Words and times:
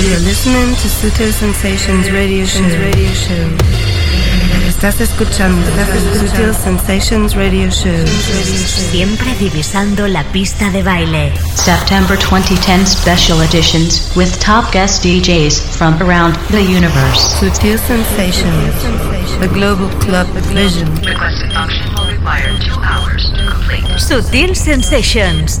You're 0.00 0.20
listening 0.20 0.76
to 0.76 0.88
Sutil 0.88 1.32
Sensations 1.32 2.12
Radio 2.12 2.44
Show. 2.44 2.62
Radio 2.62 3.12
Show. 3.14 3.48
Estás 4.68 5.00
escuchando 5.00 5.66
Sutil 6.14 6.54
Sensations 6.54 7.34
Radio 7.34 7.68
Show. 7.68 8.06
Siempre 8.06 9.34
divisando 9.40 10.06
la 10.06 10.22
pista 10.30 10.70
de 10.70 10.84
baile. 10.84 11.32
September 11.56 12.16
2010 12.16 12.86
special 12.86 13.42
editions 13.42 14.12
with 14.14 14.38
top 14.38 14.70
guest 14.72 15.04
DJs 15.04 15.60
from 15.76 16.00
around 16.00 16.36
the 16.52 16.62
universe. 16.62 17.34
Sutil 17.40 17.76
Sensations, 17.76 18.74
the 19.40 19.48
global 19.48 19.88
club 19.98 20.28
vision. 20.54 20.88
Requested 21.04 21.52
function 21.52 21.92
will 21.96 22.06
require 22.06 22.56
two 22.60 22.78
hours 22.82 23.32
to 23.32 23.50
complete. 23.50 23.84
Sutil 23.98 24.54
Sensations 24.54 25.60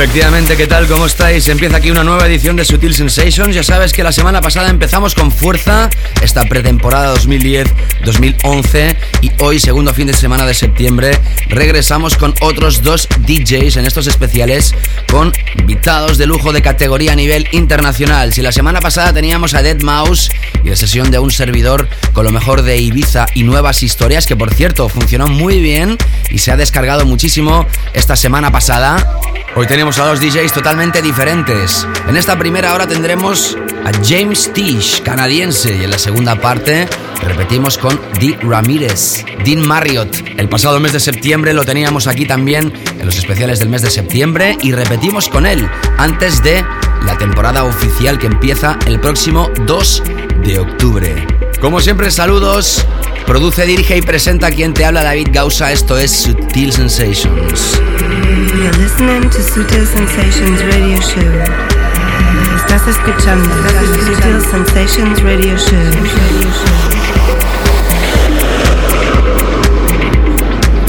Efectivamente, 0.00 0.56
¿qué 0.56 0.68
tal? 0.68 0.86
¿Cómo 0.86 1.06
estáis? 1.06 1.48
Empieza 1.48 1.78
aquí 1.78 1.90
una 1.90 2.04
nueva 2.04 2.24
edición 2.28 2.54
de 2.54 2.64
Sutil 2.64 2.94
Sensations. 2.94 3.52
Ya 3.52 3.64
sabes 3.64 3.92
que 3.92 4.04
la 4.04 4.12
semana 4.12 4.40
pasada 4.40 4.70
empezamos 4.70 5.16
con 5.16 5.32
fuerza 5.32 5.90
esta 6.22 6.44
pretemporada 6.44 7.16
2010-2011 7.16 8.96
y 9.22 9.32
hoy, 9.40 9.58
segundo 9.58 9.92
fin 9.92 10.06
de 10.06 10.12
semana 10.12 10.46
de 10.46 10.54
septiembre, 10.54 11.18
regresamos 11.48 12.16
con 12.16 12.32
otros 12.40 12.84
dos 12.84 13.08
DJs 13.26 13.78
en 13.78 13.86
estos 13.86 14.06
especiales 14.06 14.72
con 15.10 15.32
invitados 15.58 16.16
de 16.16 16.26
lujo 16.26 16.52
de 16.52 16.62
categoría 16.62 17.14
a 17.14 17.16
nivel 17.16 17.48
internacional. 17.50 18.32
Si 18.32 18.40
la 18.40 18.52
semana 18.52 18.78
pasada 18.78 19.12
teníamos 19.12 19.54
a 19.54 19.62
Dead 19.62 19.82
Mouse 19.82 20.30
y 20.62 20.68
la 20.68 20.76
sesión 20.76 21.10
de 21.10 21.18
un 21.18 21.32
servidor 21.32 21.88
con 22.12 22.24
lo 22.24 22.30
mejor 22.30 22.62
de 22.62 22.78
Ibiza 22.78 23.26
y 23.34 23.42
nuevas 23.42 23.82
historias, 23.82 24.26
que 24.26 24.36
por 24.36 24.54
cierto 24.54 24.88
funcionó 24.88 25.26
muy 25.26 25.60
bien 25.60 25.98
y 26.30 26.38
se 26.38 26.52
ha 26.52 26.56
descargado 26.56 27.04
muchísimo 27.04 27.66
esta 27.94 28.14
semana 28.14 28.52
pasada. 28.52 29.18
Hoy 29.56 29.66
tenemos 29.66 29.87
a 29.96 30.04
dos 30.04 30.20
DJs 30.20 30.52
totalmente 30.52 31.00
diferentes. 31.00 31.86
En 32.06 32.18
esta 32.18 32.38
primera 32.38 32.74
hora 32.74 32.86
tendremos 32.86 33.56
a 33.86 33.90
James 34.04 34.52
Tish, 34.52 35.02
canadiense, 35.02 35.74
y 35.74 35.84
en 35.84 35.90
la 35.90 35.98
segunda 35.98 36.38
parte 36.38 36.86
repetimos 37.22 37.78
con 37.78 37.98
Dee 38.20 38.36
Ramírez, 38.42 39.24
Dean 39.46 39.66
Marriott. 39.66 40.14
El 40.36 40.50
pasado 40.50 40.78
mes 40.78 40.92
de 40.92 41.00
septiembre 41.00 41.54
lo 41.54 41.64
teníamos 41.64 42.06
aquí 42.06 42.26
también 42.26 42.70
en 42.98 43.06
los 43.06 43.16
especiales 43.16 43.60
del 43.60 43.70
mes 43.70 43.80
de 43.80 43.90
septiembre 43.90 44.58
y 44.62 44.72
repetimos 44.72 45.30
con 45.30 45.46
él 45.46 45.66
antes 45.96 46.42
de 46.42 46.62
la 47.06 47.16
temporada 47.16 47.64
oficial 47.64 48.18
que 48.18 48.26
empieza 48.26 48.78
el 48.86 49.00
próximo 49.00 49.50
2 49.64 50.02
de 50.44 50.58
octubre. 50.58 51.26
Como 51.62 51.80
siempre, 51.80 52.10
saludos. 52.10 52.86
Produce, 53.28 53.66
dirige 53.66 53.94
y 53.94 54.00
presenta 54.00 54.50
quien 54.50 54.72
te 54.72 54.86
habla 54.86 55.04
David 55.04 55.28
Gausa. 55.30 55.70
Esto 55.70 55.98
es 55.98 56.10
Sutil 56.10 56.72
Sensations. 56.72 57.78
Sutil 59.54 59.86
Sensations 59.86 60.62
Radio 60.62 60.98
Show. 60.98 61.22
Estás 62.56 62.88
escuchando 62.88 63.50
Sutil 63.84 64.40
Sensations 64.50 65.22
Radio 65.22 65.58
Show. 65.58 66.97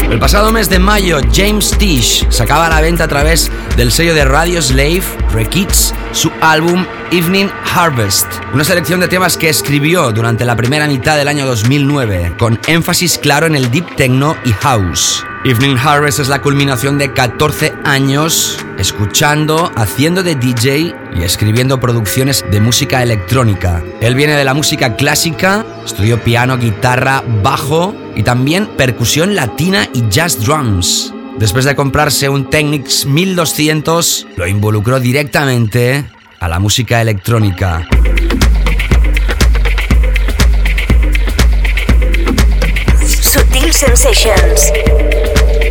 El 0.09 0.17
pasado 0.17 0.51
mes 0.51 0.69
de 0.71 0.79
mayo, 0.79 1.19
James 1.31 1.69
Tish 1.77 2.27
sacaba 2.31 2.65
a 2.65 2.69
la 2.69 2.81
venta 2.81 3.03
a 3.03 3.07
través 3.07 3.51
del 3.77 3.91
sello 3.91 4.15
de 4.15 4.25
Radio 4.25 4.59
Slave, 4.59 5.03
Rekids, 5.31 5.93
su 6.13 6.31
álbum 6.41 6.83
Evening 7.11 7.47
Harvest, 7.75 8.25
una 8.51 8.63
selección 8.63 8.99
de 8.99 9.07
temas 9.07 9.37
que 9.37 9.49
escribió 9.49 10.11
durante 10.11 10.45
la 10.45 10.55
primera 10.55 10.87
mitad 10.87 11.15
del 11.15 11.27
año 11.27 11.45
2009, 11.45 12.33
con 12.39 12.59
énfasis 12.65 13.19
claro 13.19 13.45
en 13.45 13.55
el 13.55 13.69
deep 13.69 13.95
techno 13.95 14.35
y 14.45 14.51
house. 14.53 15.23
Evening 15.45 15.77
Harvest 15.77 16.19
es 16.19 16.27
la 16.27 16.41
culminación 16.41 16.97
de 16.97 17.13
14 17.13 17.73
años 17.85 18.57
escuchando, 18.77 19.71
haciendo 19.77 20.21
de 20.21 20.35
DJ 20.35 20.93
y 21.15 21.23
escribiendo 21.23 21.79
producciones 21.79 22.43
de 22.51 22.59
música 22.59 23.01
electrónica. 23.01 23.81
Él 24.01 24.15
viene 24.15 24.35
de 24.35 24.43
la 24.43 24.53
música 24.53 24.97
clásica, 24.97 25.65
estudió 25.85 26.21
piano, 26.21 26.57
guitarra, 26.57 27.23
bajo 27.41 27.95
y 28.17 28.23
también 28.23 28.67
percusión 28.75 29.33
latina 29.33 29.87
y 29.93 30.09
jazz 30.09 30.43
drums. 30.43 31.13
Después 31.37 31.63
de 31.63 31.73
comprarse 31.73 32.27
un 32.27 32.49
Technics 32.49 33.05
1200, 33.05 34.27
lo 34.35 34.45
involucró 34.45 34.99
directamente 34.99 36.03
a 36.41 36.49
la 36.49 36.59
música 36.59 37.01
electrónica. 37.01 37.87
Sensations. 43.71 44.73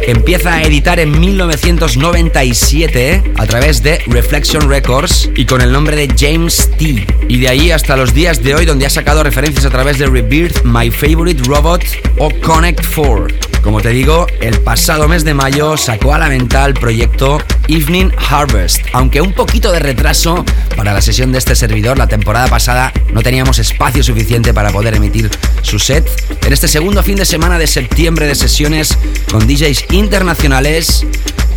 Empieza 0.06 0.54
a 0.54 0.62
editar 0.62 1.00
en 1.00 1.18
1997 1.18 3.34
a 3.36 3.46
través 3.46 3.82
de 3.82 3.98
Reflection 4.06 4.68
Records 4.68 5.28
y 5.36 5.44
con 5.44 5.60
el 5.60 5.72
nombre 5.72 5.96
de 5.96 6.08
James 6.16 6.70
T. 6.78 7.06
Y 7.28 7.38
de 7.38 7.48
ahí 7.48 7.70
hasta 7.70 7.96
los 7.96 8.14
días 8.14 8.42
de 8.42 8.54
hoy 8.54 8.64
donde 8.64 8.86
ha 8.86 8.90
sacado 8.90 9.22
referencias 9.22 9.66
a 9.66 9.70
través 9.70 9.98
de 9.98 10.06
Rebirth, 10.06 10.62
My 10.64 10.90
Favorite 10.90 11.42
Robot 11.44 11.84
o 12.18 12.30
Connect 12.40 12.84
4. 12.94 13.47
Como 13.62 13.80
te 13.80 13.90
digo, 13.90 14.26
el 14.40 14.60
pasado 14.60 15.08
mes 15.08 15.24
de 15.24 15.34
mayo 15.34 15.76
sacó 15.76 16.14
a 16.14 16.18
la 16.18 16.28
venta 16.28 16.64
el 16.64 16.74
proyecto 16.74 17.42
Evening 17.68 18.10
Harvest, 18.30 18.80
aunque 18.92 19.20
un 19.20 19.32
poquito 19.32 19.72
de 19.72 19.78
retraso 19.78 20.44
para 20.76 20.92
la 20.92 21.02
sesión 21.02 21.32
de 21.32 21.38
este 21.38 21.54
servidor. 21.54 21.98
La 21.98 22.06
temporada 22.06 22.48
pasada 22.48 22.92
no 23.12 23.22
teníamos 23.22 23.58
espacio 23.58 24.02
suficiente 24.02 24.54
para 24.54 24.70
poder 24.70 24.94
emitir 24.94 25.30
su 25.62 25.78
set. 25.78 26.08
En 26.46 26.52
este 26.52 26.68
segundo 26.68 27.02
fin 27.02 27.16
de 27.16 27.24
semana 27.24 27.58
de 27.58 27.66
septiembre 27.66 28.26
de 28.26 28.34
sesiones 28.34 28.96
con 29.30 29.46
DJs 29.46 29.86
internacionales, 29.90 31.04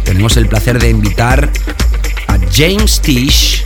tenemos 0.03 0.35
el 0.38 0.47
placer 0.47 0.79
de 0.79 0.90
invitar 0.90 1.50
a 2.28 2.38
James 2.53 3.00
Tish 3.01 3.63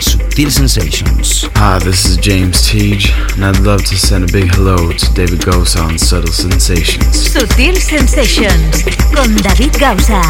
Sutil 0.00 0.50
Sensations. 0.50 1.44
Hi, 1.56 1.78
this 1.78 2.06
is 2.06 2.16
James 2.16 2.66
Teague, 2.66 3.04
and 3.34 3.44
I'd 3.44 3.58
love 3.60 3.84
to 3.84 3.96
send 3.96 4.28
a 4.28 4.32
big 4.32 4.50
hello 4.54 4.92
to 4.92 5.14
David 5.14 5.40
Gosa 5.40 5.84
on 5.84 5.98
Subtle 5.98 6.32
Sensations. 6.32 7.28
Sutil 7.28 7.76
Sensations 7.76 8.82
con 9.14 9.34
David 9.36 9.78
Gausa. 9.78 10.22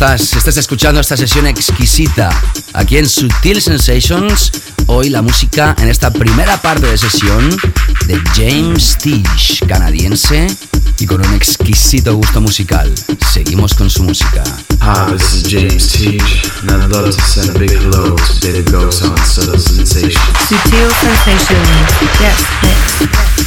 estás? 0.06 0.34
Estás 0.34 0.58
escuchando 0.58 1.00
esta 1.02 1.18
sesión 1.18 1.48
exquisita 1.48 2.30
aquí 2.74 2.98
en 2.98 3.10
Sutil 3.10 3.62
Sensations. 3.62 4.52
Hoy 4.88 5.10
la 5.10 5.22
música 5.22 5.76
en 5.80 5.88
esta 5.88 6.12
primera 6.12 6.62
parte 6.62 6.86
de 6.86 6.98
sesión 6.98 7.50
de 8.06 8.22
James 8.36 8.98
Tish, 9.00 9.66
canadiense 9.68 10.48
y 11.00 11.06
con 11.08 11.26
un 11.26 11.34
exquisito 11.34 12.16
gusto 12.16 12.40
musical. 12.40 12.94
Seguimos 13.34 13.74
con 13.74 13.90
su 13.90 14.04
música. 14.04 14.44
Hi, 14.82 15.12
this 15.12 15.34
is 15.34 15.44
James 15.50 15.92
Teach, 15.92 16.52
and 16.62 16.72
I'd 16.72 16.92
love 16.92 17.16
to 17.16 17.22
send 17.22 17.56
a 17.56 17.60
big 17.60 17.72
hello 17.72 18.16
to 18.16 18.40
David 18.42 18.72
Ghost 18.72 19.04
on 19.04 19.18
Subtle 19.26 19.60
Sensations. 19.60 20.20
Sutil 20.48 20.92
Sensations. 21.02 21.66
Yes, 22.20 23.45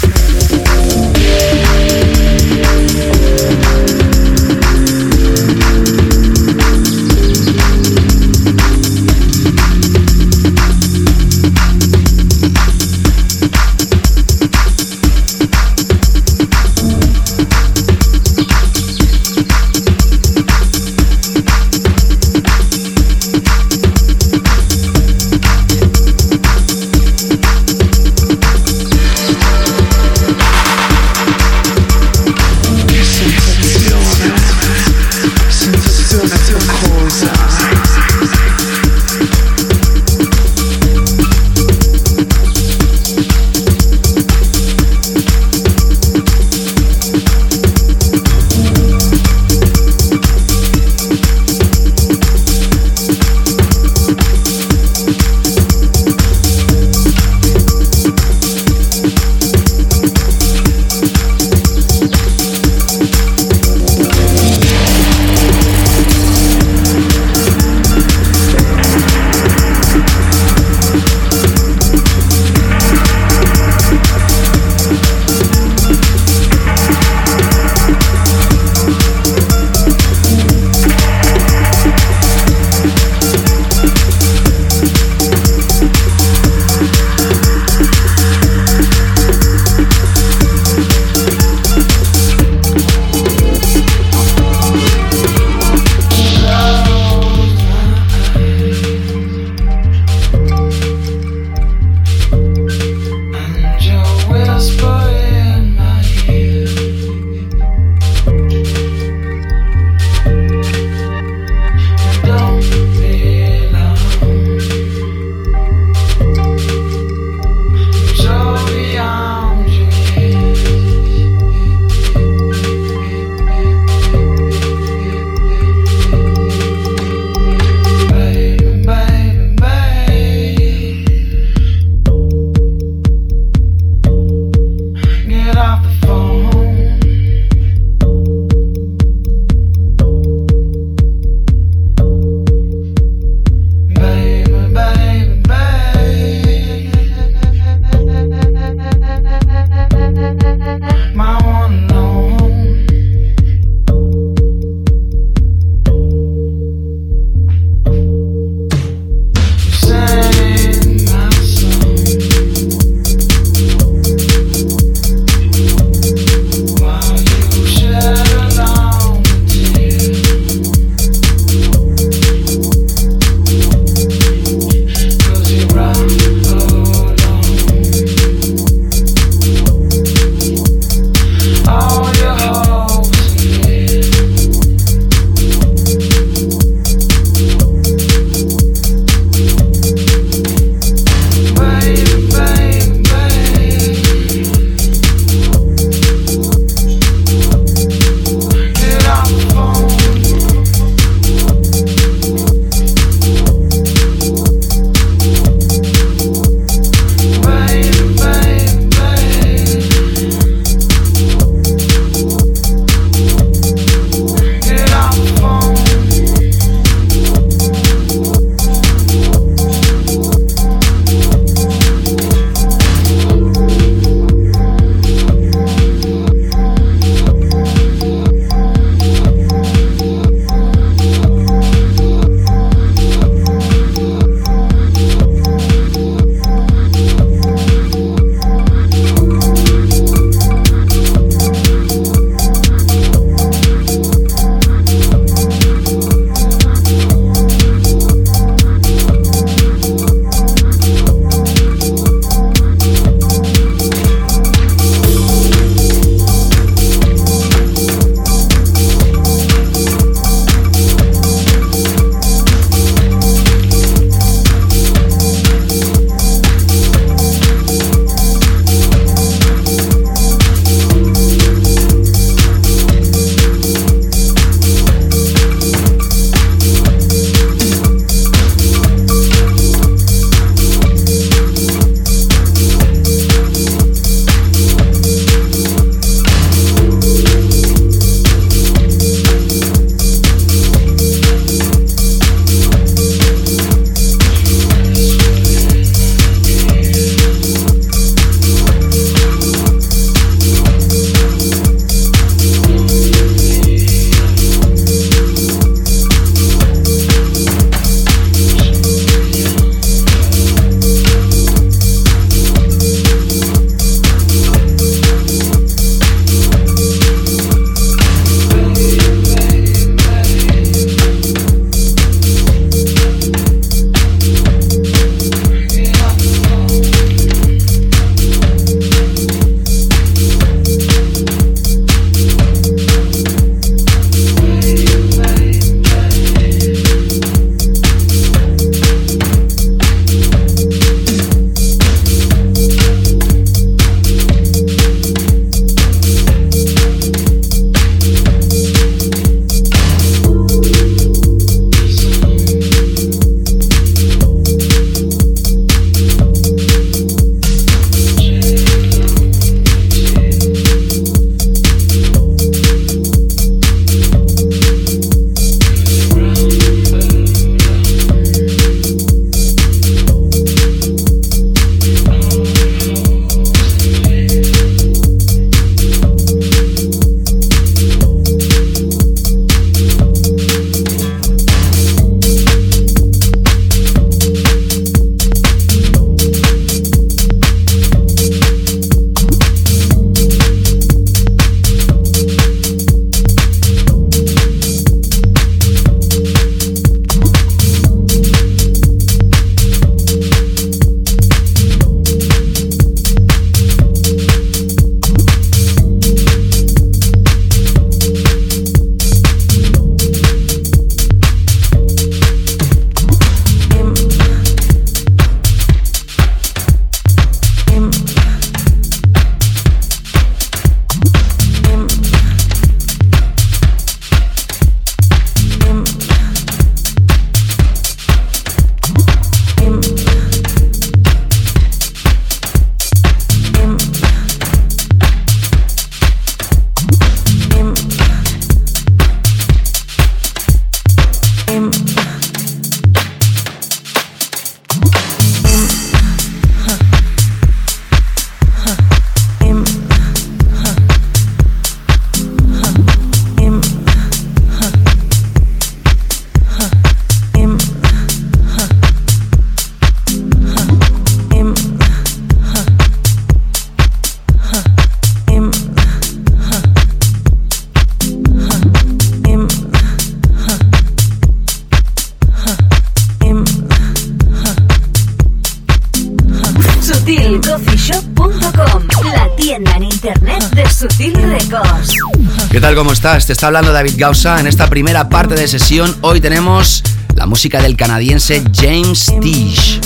¿Qué 482.59 482.62
tal? 482.62 482.75
¿Cómo 482.75 482.90
estás? 482.90 483.25
Te 483.25 483.35
está 483.35 483.47
hablando 483.47 483.73
David 483.73 483.94
Gausa. 483.99 484.40
En 484.40 484.49
esta 484.49 484.68
primera 484.68 485.09
parte 485.09 485.37
de 485.37 485.47
sesión, 485.47 485.97
hoy 486.01 486.21
tenemos 486.21 486.83
la 487.14 487.25
música 487.25 487.62
del 487.62 487.77
canadiense 487.77 488.42
James 488.53 489.12
Tish. 489.21 489.79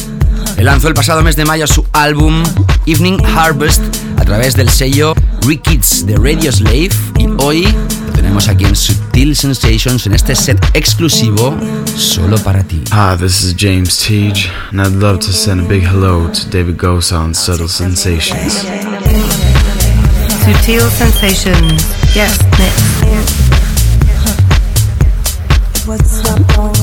Él 0.57 0.65
lanzó 0.65 0.89
el 0.89 0.95
pasado 0.95 1.23
mes 1.23 1.37
de 1.37 1.45
mayo 1.45 1.67
su 1.67 1.85
álbum 1.93 2.43
Evening 2.87 3.19
Harvest 3.37 3.83
a 4.17 4.25
través 4.25 4.57
del 4.57 4.71
sello 4.71 5.13
Rickets 5.43 6.07
de 6.07 6.17
Radio 6.17 6.51
Slave 6.51 6.89
y 7.19 7.27
hoy 7.41 7.69
lo 8.07 8.13
tenemos 8.15 8.49
aquí 8.49 8.65
en 8.65 8.75
Subtil 8.75 9.37
Sensations 9.37 10.07
en 10.07 10.15
este 10.15 10.35
set 10.35 10.59
exclusivo 10.73 11.55
solo 11.95 12.39
para 12.39 12.65
ti. 12.65 12.83
Hi, 12.91 13.19
this 13.19 13.45
is 13.45 13.55
James 13.55 13.99
Teague, 13.99 14.51
and 14.71 14.81
I'd 14.81 14.99
love 14.99 15.19
to 15.19 15.31
send 15.31 15.61
a 15.61 15.69
big 15.69 15.83
hello 15.85 16.27
to 16.29 16.49
David 16.49 16.79
Gosa 16.79 17.19
on 17.19 17.35
Subtle 17.35 17.69
Sensations. 17.69 18.67
Subtle 20.47 20.89
Sensations. 20.89 22.02
Yes, 22.15 22.39
yeah. 22.59 23.25
Huh. 24.21 24.37
What's 25.87 26.21
up, 26.29 26.59
all 26.59 26.82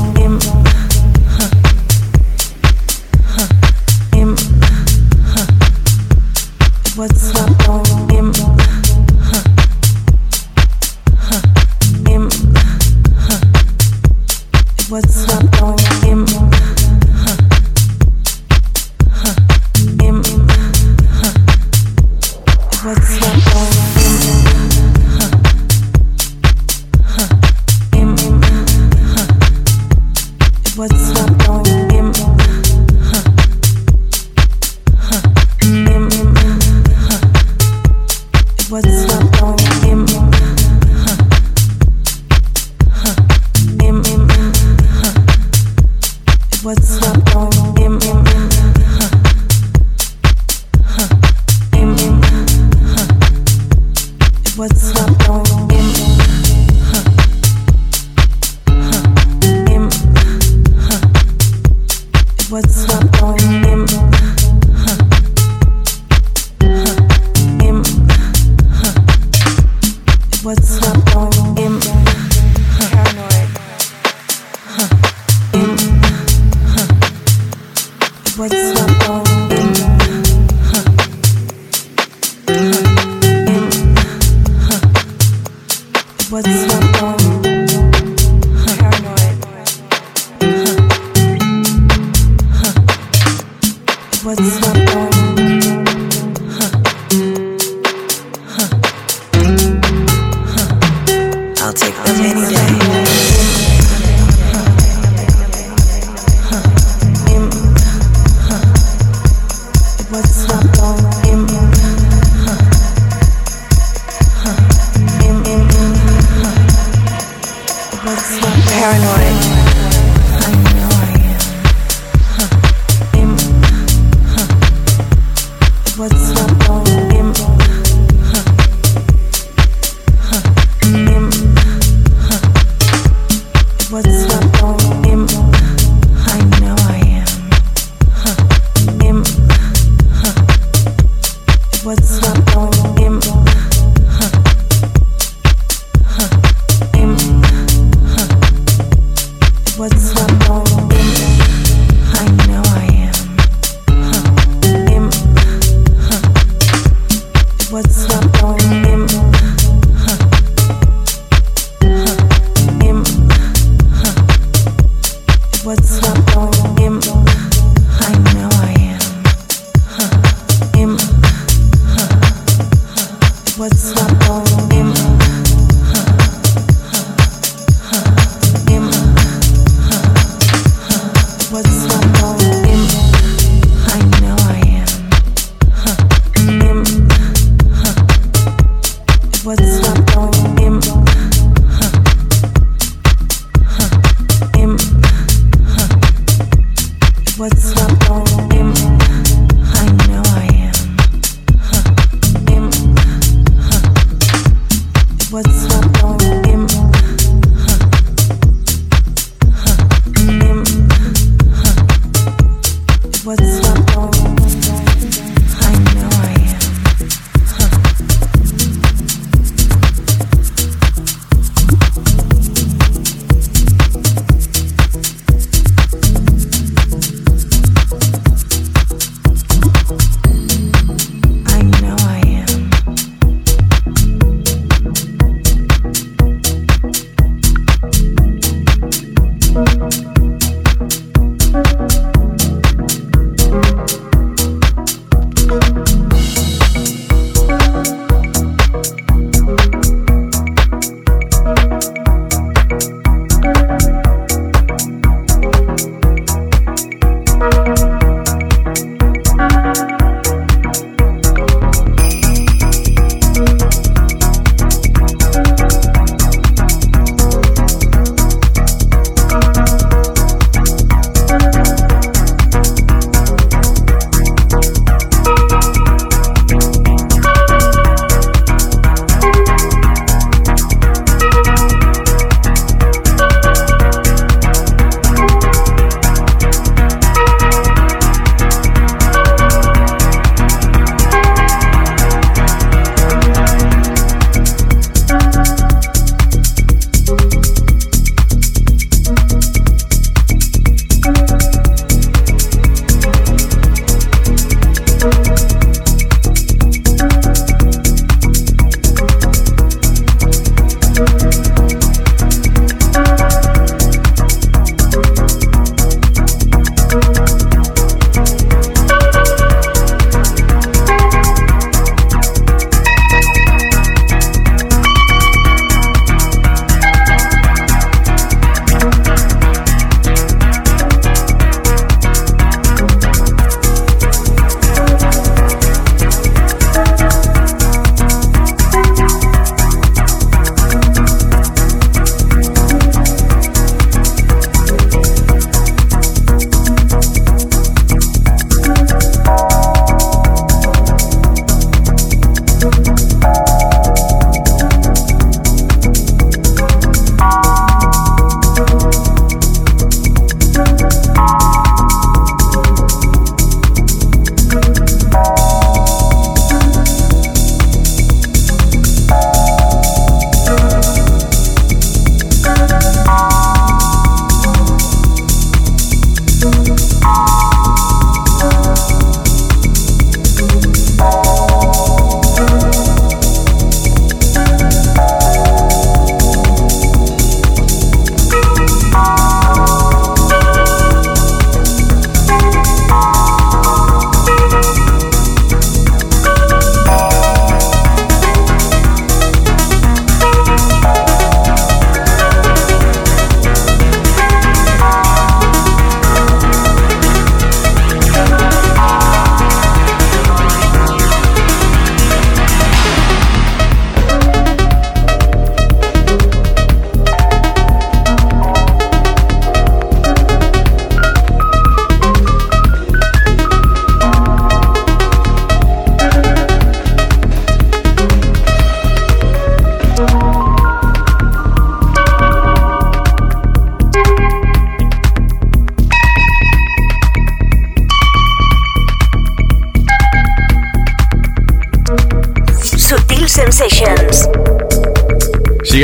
What's 141.81 142.21
up 142.23 142.57
on 142.57 142.78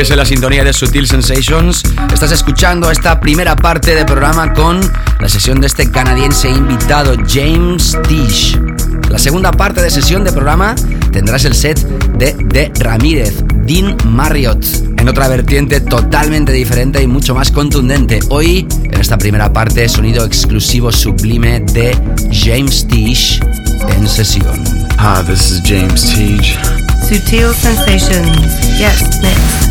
Sigues 0.06 0.12
en 0.12 0.18
la 0.18 0.26
sintonía 0.26 0.64
de 0.64 0.72
Sutil 0.72 1.08
Sensations. 1.08 1.82
Estás 2.14 2.32
escuchando 2.32 2.92
esta 2.92 3.20
primera 3.20 3.56
parte 3.56 3.96
del 3.96 4.06
programa 4.06 4.54
con 4.54 4.80
la 5.20 5.28
sesión 5.28 5.60
de 5.60 5.66
este 5.66 5.90
canadiense 5.90 6.48
invitado 6.48 7.16
James 7.28 7.98
Tish. 8.08 8.60
La 9.10 9.18
segunda 9.18 9.52
parte 9.52 9.82
de 9.82 9.90
sesión 9.90 10.24
de 10.24 10.32
programa 10.32 10.76
tendrás 11.12 11.46
el 11.46 11.56
set 11.56 11.80
de 12.20 12.34
De 12.34 12.72
Ramírez, 12.80 13.44
Dean 13.64 13.98
Marriott, 14.06 14.64
en 14.96 15.10
otra 15.10 15.28
vertiente 15.28 15.82
totalmente 15.82 16.52
diferente 16.52 17.02
y 17.02 17.08
mucho 17.08 17.34
más 17.34 17.50
contundente. 17.50 18.20
Hoy, 18.30 18.68
en 18.84 19.02
esta 19.02 19.18
primera 19.18 19.52
parte, 19.52 19.90
sonido 19.90 20.24
exclusivo 20.24 20.92
sublime 20.92 21.62
de 21.62 21.98
James 22.32 22.88
Tish 22.88 23.42
en 23.90 24.08
sesión. 24.08 24.64
Hi, 25.00 25.26
this 25.26 25.50
is 25.50 25.62
James 25.66 26.14
Teague. 26.14 26.60
Sutil 27.10 27.56
Sensations. 27.56 28.78
Yes, 28.78 29.02
mix. 29.22 29.65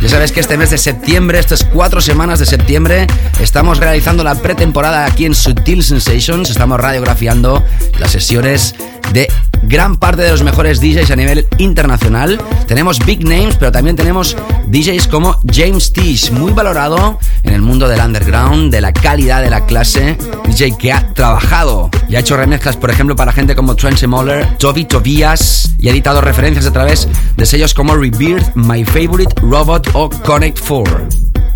Ya 0.00 0.08
sabes 0.08 0.30
que 0.30 0.38
este 0.38 0.56
mes 0.56 0.70
de 0.70 0.78
septiembre, 0.78 1.40
estas 1.40 1.64
cuatro 1.64 2.00
semanas 2.00 2.38
de 2.38 2.46
septiembre, 2.46 3.08
estamos 3.40 3.78
realizando 3.78 4.22
la 4.22 4.36
pretemporada 4.36 5.04
aquí 5.04 5.24
en 5.24 5.34
Sutil 5.34 5.82
Sensations. 5.82 6.48
Estamos 6.48 6.78
radiografiando 6.78 7.64
las 7.98 8.12
sesiones 8.12 8.76
de 9.12 9.28
gran 9.64 9.96
parte 9.96 10.22
de 10.22 10.30
los 10.30 10.44
mejores 10.44 10.80
DJs 10.80 11.10
a 11.10 11.16
nivel 11.16 11.46
internacional. 11.58 12.40
Tenemos 12.70 13.00
big 13.00 13.24
names, 13.24 13.56
pero 13.56 13.72
también 13.72 13.96
tenemos 13.96 14.36
DJs 14.68 15.08
como 15.08 15.36
James 15.52 15.92
Tish, 15.92 16.30
muy 16.30 16.52
valorado 16.52 17.18
en 17.42 17.52
el 17.52 17.62
mundo 17.62 17.88
del 17.88 17.98
underground, 18.00 18.72
de 18.72 18.80
la 18.80 18.92
calidad 18.92 19.42
de 19.42 19.50
la 19.50 19.66
clase. 19.66 20.16
DJ 20.46 20.78
que 20.78 20.92
ha 20.92 21.12
trabajado 21.12 21.90
y 22.08 22.14
ha 22.14 22.20
hecho 22.20 22.36
remezclas, 22.36 22.76
por 22.76 22.88
ejemplo, 22.88 23.16
para 23.16 23.32
gente 23.32 23.56
como 23.56 23.74
Trent 23.74 24.00
Moller, 24.06 24.56
Toby 24.58 24.84
Tobias 24.84 25.72
y 25.80 25.88
ha 25.88 25.90
editado 25.90 26.20
referencias 26.20 26.64
a 26.64 26.72
través 26.72 27.08
de 27.36 27.44
sellos 27.44 27.74
como 27.74 27.96
Rebirth, 27.96 28.54
My 28.54 28.84
Favorite, 28.84 29.34
Robot 29.42 29.90
o 29.94 30.08
Connect 30.08 30.60
4. 30.64 31.08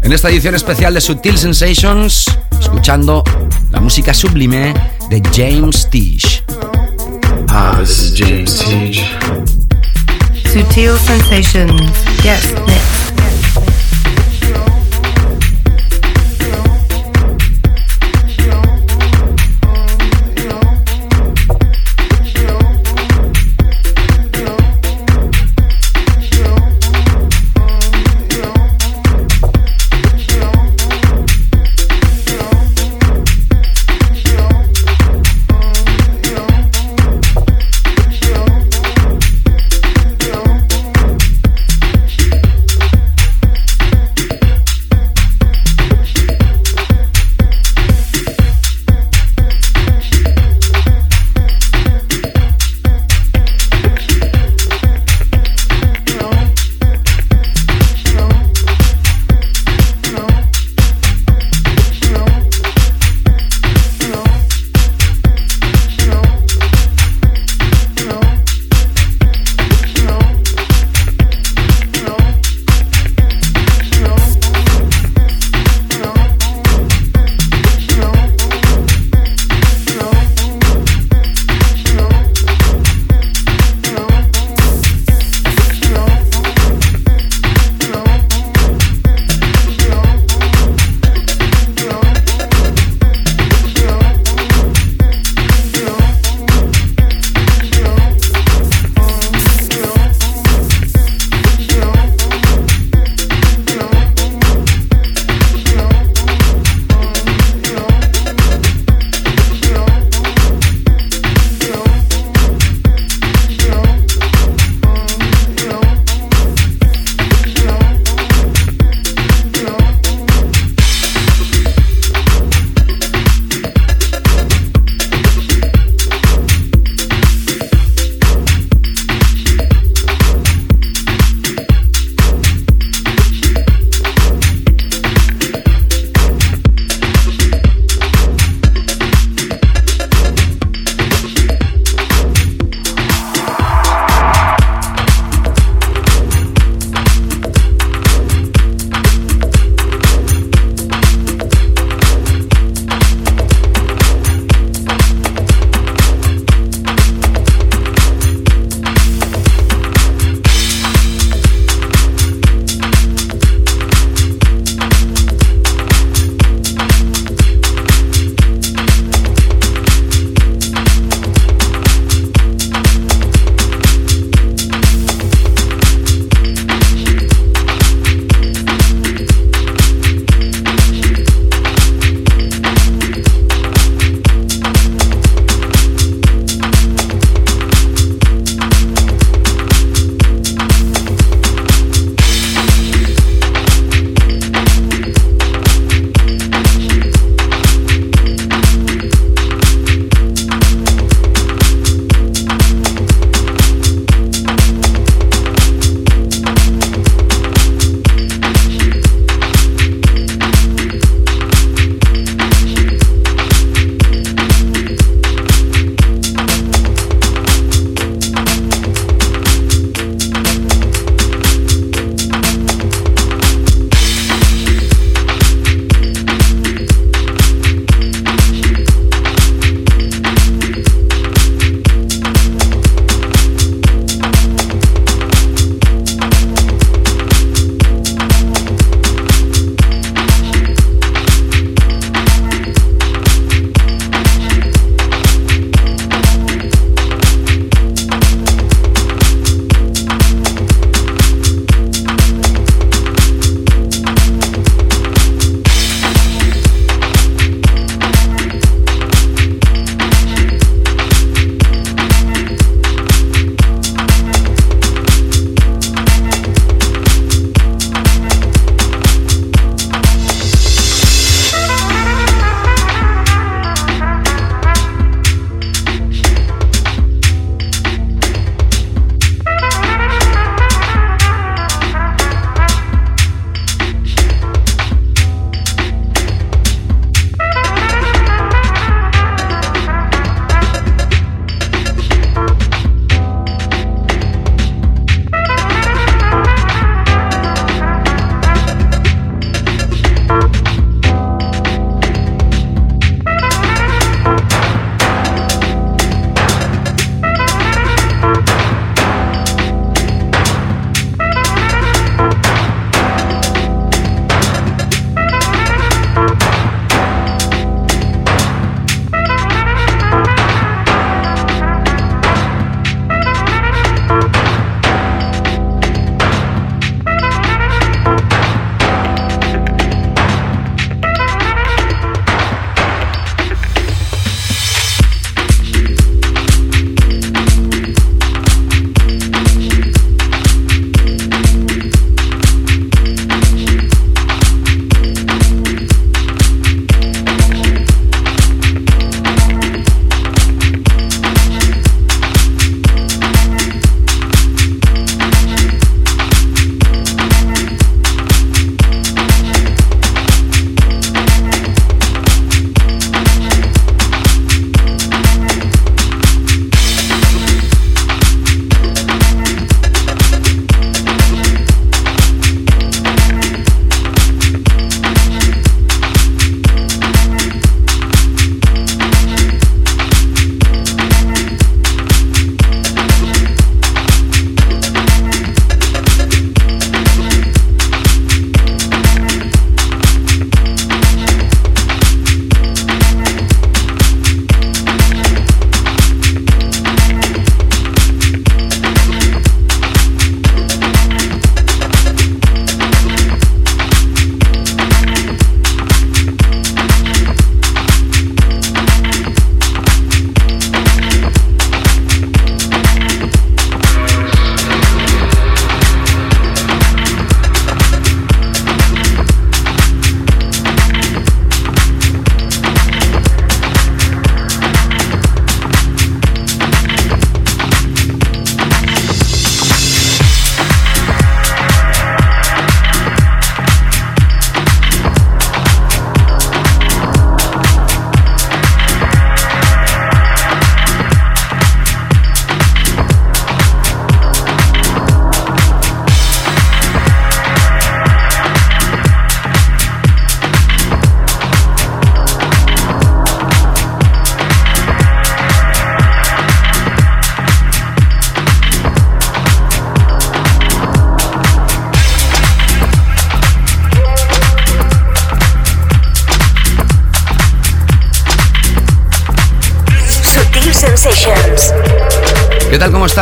En 0.02 0.12
esta 0.12 0.30
edición 0.30 0.56
especial 0.56 0.94
de 0.94 1.00
Sutil 1.00 1.38
Sensations, 1.38 2.26
escuchando 2.58 3.22
la 3.70 3.78
música 3.78 4.12
sublime 4.12 4.74
de 5.10 5.22
James 5.32 5.88
Tish. 5.88 6.42
Hi, 7.50 7.78
this 7.78 8.02
is 8.02 8.14
James 8.18 8.58
Teague. 8.58 9.73
Sutil 10.54 10.96
Sensations. 10.96 11.80
Yes, 12.24 12.52
next. 12.52 13.03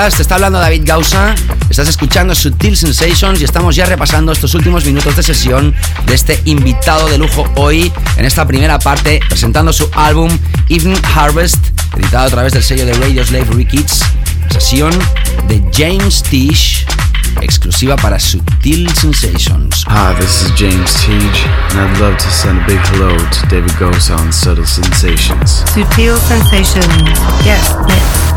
Estás? 0.07 0.17
Te 0.17 0.23
está 0.23 0.35
hablando 0.35 0.59
David 0.59 0.83
Gausa. 0.85 1.35
Estás 1.71 1.89
escuchando 1.89 2.35
Sutil 2.35 2.77
Sensations 2.77 3.41
y 3.41 3.45
estamos 3.45 3.77
ya 3.77 3.87
repasando 3.87 4.33
estos 4.33 4.55
últimos 4.55 4.85
minutos 4.85 5.15
de 5.15 5.23
sesión 5.23 5.75
de 6.07 6.15
este 6.15 6.41
invitado 6.45 7.09
de 7.09 7.19
lujo 7.19 7.49
hoy 7.55 7.93
en 8.17 8.25
esta 8.25 8.45
primera 8.47 8.79
parte 8.79 9.21
presentando 9.29 9.73
su 9.73 9.89
álbum 9.95 10.29
Evening 10.69 11.01
Harvest, 11.15 11.59
editado 11.97 12.27
a 12.27 12.31
través 12.31 12.53
del 12.53 12.65
sello 12.65 12.85
de 12.85 12.95
Radio 12.95 13.25
Slave 13.25 13.47
Records. 13.55 14.03
Sesión 14.51 14.93
de 15.47 15.63
James 15.73 16.23
Tish, 16.25 16.85
exclusiva 17.41 17.95
para 17.97 18.19
Sutil 18.19 18.93
Sensations. 18.95 19.85
Hi, 19.87 20.15
this 20.19 20.43
is 20.43 20.51
James 20.57 20.95
Teague, 20.95 21.49
and 21.71 21.81
I'd 21.81 22.01
love 22.01 22.17
to 22.17 22.31
send 22.31 22.61
a 22.61 22.67
big 22.67 22.81
hello 22.89 23.17
to 23.17 23.47
David 23.49 23.73
Gosa 23.79 24.19
on 24.19 24.33
Subtle 24.33 24.67
Sensations. 24.67 25.65
Sutil 25.73 26.19
Sensations. 26.19 26.87
Yes, 27.45 27.77
yes. 27.89 28.32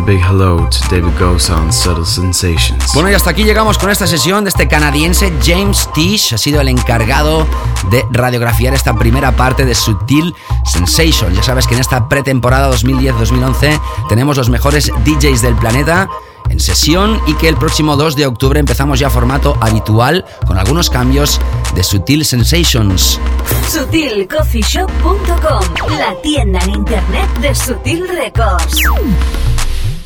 A 0.00 0.04
big 0.04 0.20
hello 0.20 0.68
to 0.68 0.78
David 0.90 1.18
Gosa 1.18 1.56
on 1.56 1.72
Subtle 1.72 2.04
Sensations. 2.04 2.92
Bueno, 2.94 3.10
y 3.10 3.14
hasta 3.14 3.30
aquí 3.30 3.44
llegamos 3.44 3.78
con 3.78 3.90
esta 3.90 4.06
sesión 4.06 4.44
de 4.44 4.50
este 4.50 4.68
canadiense 4.68 5.32
James 5.44 5.88
Tish. 5.94 6.34
Ha 6.34 6.38
sido 6.38 6.60
el 6.60 6.68
encargado 6.68 7.46
de 7.90 8.04
radiografiar 8.10 8.74
esta 8.74 8.94
primera 8.94 9.32
parte 9.32 9.64
de 9.64 9.74
Sutil 9.74 10.34
Sensation. 10.64 11.34
Ya 11.34 11.42
sabes 11.42 11.66
que 11.66 11.74
en 11.74 11.80
esta 11.80 12.08
pretemporada 12.08 12.70
2010-2011 12.72 13.80
tenemos 14.08 14.36
los 14.36 14.48
mejores 14.48 14.92
DJs 15.04 15.42
del 15.42 15.56
planeta 15.56 16.08
en 16.48 16.60
sesión 16.60 17.20
y 17.26 17.34
que 17.34 17.48
el 17.48 17.56
próximo 17.56 17.96
2 17.96 18.16
de 18.16 18.26
octubre 18.26 18.60
empezamos 18.60 18.98
ya 18.98 19.10
formato 19.10 19.56
habitual 19.60 20.24
con 20.46 20.58
algunos 20.58 20.90
cambios 20.90 21.40
de 21.74 21.82
Sutil 21.82 22.24
Sensations. 22.24 23.20
SutilCoffeeShop.com, 23.68 25.90
la 25.98 26.14
tienda 26.22 26.60
en 26.64 26.70
internet 26.70 27.28
de 27.40 27.54
Sutil 27.54 28.08
Records. 28.08 28.82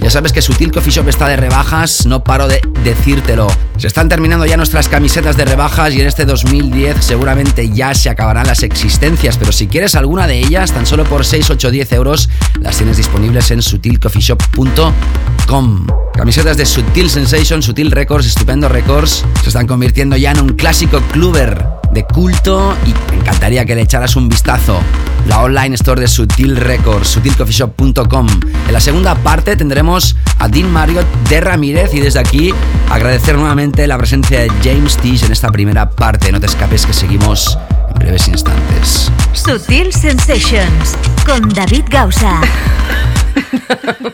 Ya 0.04 0.10
sabes 0.10 0.32
que 0.34 0.42
Sutil 0.42 0.70
Coffee 0.70 0.92
Shop 0.92 1.08
está 1.08 1.28
de 1.28 1.36
rebajas, 1.36 2.04
no 2.04 2.22
paro 2.22 2.46
de 2.46 2.60
decírtelo. 2.84 3.46
Se 3.78 3.86
están 3.86 4.10
terminando 4.10 4.44
ya 4.44 4.58
nuestras 4.58 4.86
camisetas 4.86 5.38
de 5.38 5.46
rebajas 5.46 5.94
y 5.94 6.02
en 6.02 6.06
este 6.06 6.26
2010 6.26 7.02
seguramente 7.02 7.70
ya 7.70 7.94
se 7.94 8.10
acabarán 8.10 8.46
las 8.46 8.62
existencias, 8.62 9.38
pero 9.38 9.50
si 9.50 9.66
quieres 9.66 9.94
alguna 9.94 10.26
de 10.26 10.40
ellas, 10.40 10.72
tan 10.72 10.84
solo 10.84 11.04
por 11.04 11.24
6, 11.24 11.48
8, 11.48 11.70
10 11.70 11.92
euros, 11.92 12.28
las 12.60 12.76
tienes 12.76 12.98
disponibles 12.98 13.50
en 13.50 13.62
sutilcoffeeshop.com. 13.62 15.86
Camisetas 16.12 16.58
de 16.58 16.66
Sutil 16.66 17.08
Sensation, 17.08 17.62
Sutil 17.62 17.90
Records, 17.90 18.26
Estupendo 18.26 18.68
Records, 18.68 19.24
se 19.42 19.48
están 19.48 19.66
convirtiendo 19.66 20.18
ya 20.18 20.32
en 20.32 20.40
un 20.40 20.50
clásico 20.50 21.00
cluber 21.12 21.73
de 21.94 22.04
culto 22.04 22.76
y 22.84 22.92
me 23.10 23.20
encantaría 23.20 23.64
que 23.64 23.74
le 23.74 23.82
echaras 23.82 24.16
un 24.16 24.28
vistazo. 24.28 24.80
La 25.28 25.40
online 25.40 25.76
store 25.76 26.00
de 26.00 26.08
Sutil 26.08 26.56
Records, 26.56 27.08
sutilcoffeeshop.com. 27.08 28.26
En 28.66 28.72
la 28.72 28.80
segunda 28.80 29.14
parte 29.14 29.56
tendremos 29.56 30.16
a 30.38 30.48
Dean 30.48 30.70
Marriott 30.70 31.06
de 31.30 31.40
Ramírez 31.40 31.94
y 31.94 32.00
desde 32.00 32.18
aquí 32.18 32.52
agradecer 32.90 33.36
nuevamente 33.36 33.86
la 33.86 33.96
presencia 33.96 34.40
de 34.40 34.50
James 34.62 34.98
Tish 34.98 35.24
en 35.24 35.32
esta 35.32 35.50
primera 35.50 35.88
parte. 35.88 36.30
No 36.32 36.40
te 36.40 36.46
escapes 36.46 36.84
que 36.84 36.92
seguimos 36.92 37.56
en 37.88 37.98
breves 37.98 38.28
instantes. 38.28 39.10
Sutil 39.32 39.92
Sensations 39.92 40.96
con 41.24 41.48
David 41.48 41.84
Gausa. 41.88 42.40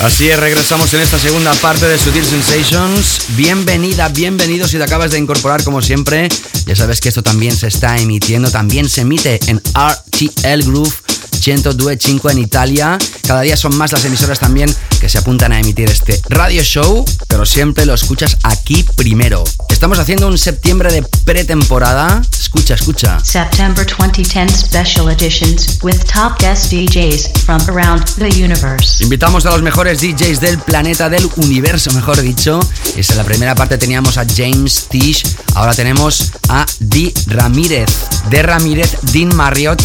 Así 0.00 0.30
es, 0.30 0.40
regresamos 0.40 0.94
en 0.94 1.02
esta 1.02 1.18
segunda 1.18 1.52
parte 1.56 1.86
de 1.86 1.98
Sutil 1.98 2.24
Sensations. 2.24 3.20
Bienvenida, 3.36 4.08
bienvenido 4.08 4.66
si 4.66 4.78
te 4.78 4.84
acabas 4.84 5.10
de 5.10 5.18
incorporar 5.18 5.62
como 5.62 5.82
siempre. 5.82 6.30
Ya 6.64 6.74
sabes 6.74 7.02
que 7.02 7.10
esto 7.10 7.22
también 7.22 7.54
se 7.54 7.66
está 7.66 7.98
emitiendo, 7.98 8.50
también 8.50 8.88
se 8.88 9.02
emite 9.02 9.38
en 9.46 9.58
RTL 9.58 10.62
Groove 10.64 11.09
102.5 11.30 12.30
en 12.30 12.38
Italia. 12.38 12.98
Cada 13.26 13.42
día 13.42 13.56
son 13.56 13.76
más 13.76 13.92
las 13.92 14.04
emisoras 14.04 14.38
también 14.38 14.74
que 15.00 15.08
se 15.08 15.18
apuntan 15.18 15.52
a 15.52 15.60
emitir 15.60 15.88
este 15.88 16.20
radio 16.28 16.62
show, 16.62 17.04
pero 17.26 17.46
siempre 17.46 17.86
lo 17.86 17.94
escuchas 17.94 18.36
aquí 18.42 18.84
primero. 18.96 19.44
Estamos 19.70 19.98
haciendo 19.98 20.28
un 20.28 20.36
septiembre 20.36 20.92
de 20.92 21.02
pretemporada. 21.24 22.20
Escucha, 22.38 22.74
escucha. 22.74 23.18
September 23.24 23.86
2010 23.86 24.52
special 24.52 25.08
editions 25.10 25.78
with 25.82 25.96
top 26.04 26.38
guest 26.38 26.70
DJs 26.72 27.30
from 27.46 27.60
around 27.68 28.04
the 28.16 28.28
universe. 28.28 29.02
Invitamos 29.02 29.46
a 29.46 29.50
los 29.50 29.62
mejores 29.62 30.00
DJs 30.00 30.40
del 30.40 30.58
planeta, 30.58 31.08
del 31.08 31.28
universo, 31.36 31.90
mejor 31.92 32.20
dicho. 32.20 32.60
Y 32.96 33.00
en 33.00 33.16
la 33.16 33.24
primera 33.24 33.54
parte 33.54 33.78
teníamos 33.78 34.18
a 34.18 34.26
James 34.26 34.86
Tish, 34.90 35.24
ahora 35.54 35.72
tenemos 35.72 36.32
a 36.48 36.66
Di 36.78 37.12
Ramírez. 37.26 37.88
De 38.28 38.42
Ramírez, 38.42 38.96
Dean 39.12 39.34
Marriott. 39.34 39.80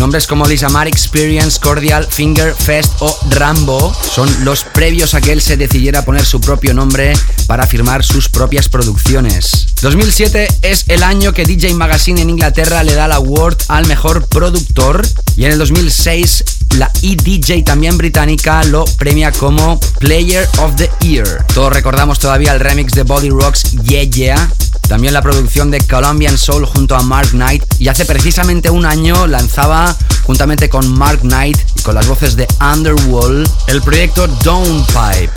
Nombres 0.00 0.26
como 0.26 0.46
Lisamar 0.46 0.88
Experience, 0.88 1.60
Cordial, 1.60 2.06
Finger, 2.08 2.54
Fest 2.54 2.90
o 3.00 3.18
Rambo 3.28 3.94
son 3.94 4.34
los 4.46 4.64
previos 4.64 5.12
a 5.12 5.20
que 5.20 5.30
él 5.30 5.42
se 5.42 5.58
decidiera 5.58 6.06
poner 6.06 6.24
su 6.24 6.40
propio 6.40 6.72
nombre 6.72 7.12
para 7.46 7.66
firmar 7.66 8.02
sus 8.02 8.30
propias 8.30 8.70
producciones. 8.70 9.66
2007 9.82 10.48
es 10.62 10.86
el 10.88 11.02
año 11.02 11.34
que 11.34 11.44
DJ 11.44 11.74
Magazine 11.74 12.22
en 12.22 12.30
Inglaterra 12.30 12.82
le 12.82 12.94
da 12.94 13.08
la 13.08 13.16
award 13.16 13.58
al 13.68 13.86
mejor 13.88 14.26
productor 14.26 15.06
y 15.36 15.44
en 15.44 15.52
el 15.52 15.58
2006 15.58 16.44
la 16.78 16.90
EDJ 17.02 17.62
también 17.64 17.98
británica 17.98 18.64
lo 18.64 18.86
premia 18.86 19.32
como 19.32 19.78
Player 19.98 20.48
of 20.60 20.76
the 20.76 20.90
Year. 21.00 21.44
Todos 21.52 21.74
recordamos 21.74 22.18
todavía 22.18 22.54
el 22.54 22.60
remix 22.60 22.92
de 22.92 23.02
Body 23.02 23.28
Rocks 23.28 23.72
Yeah 23.82 24.04
Yeah. 24.04 24.50
También 24.90 25.14
la 25.14 25.22
producción 25.22 25.70
de 25.70 25.78
Colombian 25.80 26.36
Soul 26.36 26.66
junto 26.66 26.96
a 26.96 27.02
Mark 27.02 27.30
Knight. 27.30 27.62
Y 27.78 27.86
hace 27.86 28.04
precisamente 28.04 28.70
un 28.70 28.84
año 28.84 29.28
lanzaba, 29.28 29.89
juntamente 30.24 30.68
con 30.68 30.88
Mark 30.96 31.20
Knight 31.20 31.58
y 31.76 31.82
con 31.82 31.94
las 31.94 32.08
voces 32.08 32.36
de 32.36 32.46
Underworld, 32.60 33.48
el 33.68 33.82
proyecto 33.82 34.26
Downpipe 34.44 35.30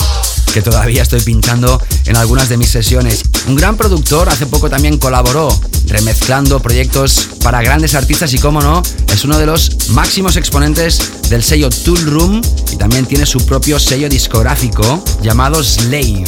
que 0.53 0.61
todavía 0.61 1.01
estoy 1.01 1.19
pinchando 1.19 1.81
en 2.05 2.15
algunas 2.15 2.47
de 2.47 2.57
mis 2.57 2.69
sesiones. 2.69 3.23
Un 3.47 3.55
gran 3.55 3.75
productor 3.75 4.29
hace 4.29 4.45
poco 4.45 4.69
también 4.69 4.99
colaboró 4.99 5.49
remezclando 5.87 6.59
proyectos 6.59 7.29
para 7.43 7.63
grandes 7.63 7.95
artistas 7.95 8.33
y 8.33 8.37
como 8.37 8.61
no, 8.61 8.83
es 9.11 9.23
uno 9.25 9.39
de 9.39 9.47
los 9.47 9.89
máximos 9.89 10.35
exponentes 10.37 11.29
del 11.29 11.43
sello 11.43 11.69
Tool 11.71 12.01
Room 12.01 12.41
y 12.71 12.75
también 12.75 13.07
tiene 13.07 13.25
su 13.25 13.43
propio 13.45 13.79
sello 13.79 14.07
discográfico 14.07 15.03
llamado 15.23 15.63
Slave. 15.63 16.25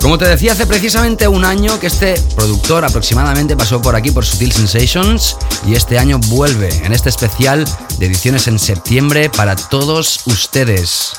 Como 0.00 0.18
te 0.18 0.26
decía, 0.26 0.52
hace 0.52 0.66
precisamente 0.66 1.26
un 1.26 1.44
año 1.44 1.80
que 1.80 1.88
este 1.88 2.14
productor 2.36 2.84
aproximadamente 2.84 3.56
pasó 3.56 3.82
por 3.82 3.96
aquí 3.96 4.10
por 4.10 4.24
Sutil 4.24 4.52
Sensations 4.52 5.36
y 5.66 5.74
este 5.74 5.98
año 5.98 6.18
vuelve 6.28 6.68
en 6.84 6.92
este 6.92 7.08
especial 7.08 7.64
de 7.98 8.06
ediciones 8.06 8.46
en 8.46 8.58
septiembre 8.58 9.30
para 9.30 9.56
todos 9.56 10.20
ustedes. 10.26 11.12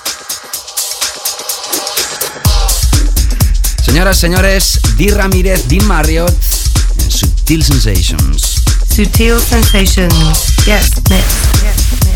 Señoras, 3.84 4.18
señores, 4.18 4.80
Di 4.96 5.10
Ramírez, 5.10 5.68
Di 5.68 5.80
Marriott 5.82 6.34
en 7.00 7.12
Sutil 7.12 7.64
Sensations. 7.64 8.62
Sutil 8.94 9.40
Sensations. 9.40 10.56
Yes, 10.66 10.92
mix. 11.10 12.07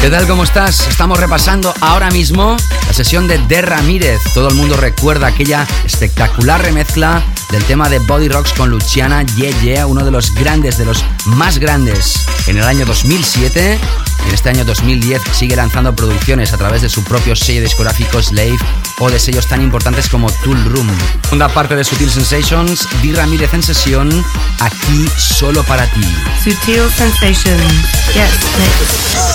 ¿Qué 0.00 0.10
tal? 0.10 0.26
¿Cómo 0.26 0.42
estás? 0.42 0.88
Estamos 0.88 1.20
repasando 1.20 1.72
ahora 1.80 2.10
mismo 2.10 2.56
la 2.88 2.92
sesión 2.92 3.28
de 3.28 3.38
De 3.38 3.62
Ramírez. 3.62 4.20
Todo 4.34 4.48
el 4.48 4.56
mundo 4.56 4.76
recuerda 4.76 5.28
aquella 5.28 5.64
espectacular 5.84 6.60
remezcla 6.60 7.22
del 7.50 7.62
tema 7.64 7.88
de 7.88 8.00
Body 8.00 8.28
Rocks 8.28 8.52
con 8.54 8.70
Luciana 8.70 9.22
Yeah, 9.22 9.86
uno 9.86 10.04
de 10.04 10.10
los 10.10 10.34
grandes, 10.34 10.76
de 10.76 10.86
los 10.86 11.04
más 11.26 11.58
grandes. 11.58 12.26
En 12.48 12.56
el 12.56 12.64
año 12.64 12.84
2007 12.84 13.78
y 13.78 13.99
en 14.26 14.34
este 14.34 14.48
año 14.48 14.64
2010 14.64 15.22
sigue 15.32 15.56
lanzando 15.56 15.94
producciones 15.94 16.52
a 16.52 16.58
través 16.58 16.82
de 16.82 16.88
su 16.88 17.02
propio 17.04 17.36
sello 17.36 17.62
discográfico 17.62 18.22
Slave 18.22 18.58
o 18.98 19.10
de 19.10 19.18
sellos 19.18 19.46
tan 19.46 19.62
importantes 19.62 20.08
como 20.08 20.30
Tool 20.44 20.62
Room. 20.64 20.88
Segunda 21.24 21.48
parte 21.48 21.76
de 21.76 21.84
Sutil 21.84 22.10
Sensations, 22.10 22.86
Di 23.02 23.12
Ramírez 23.12 23.54
en 23.54 23.62
sesión, 23.62 24.24
aquí 24.60 25.06
solo 25.16 25.62
para 25.64 25.86
ti. 25.92 26.04
Sutil 26.42 26.90
Sensations. 26.90 27.72
Yes, 28.14 28.30
please. 28.54 29.29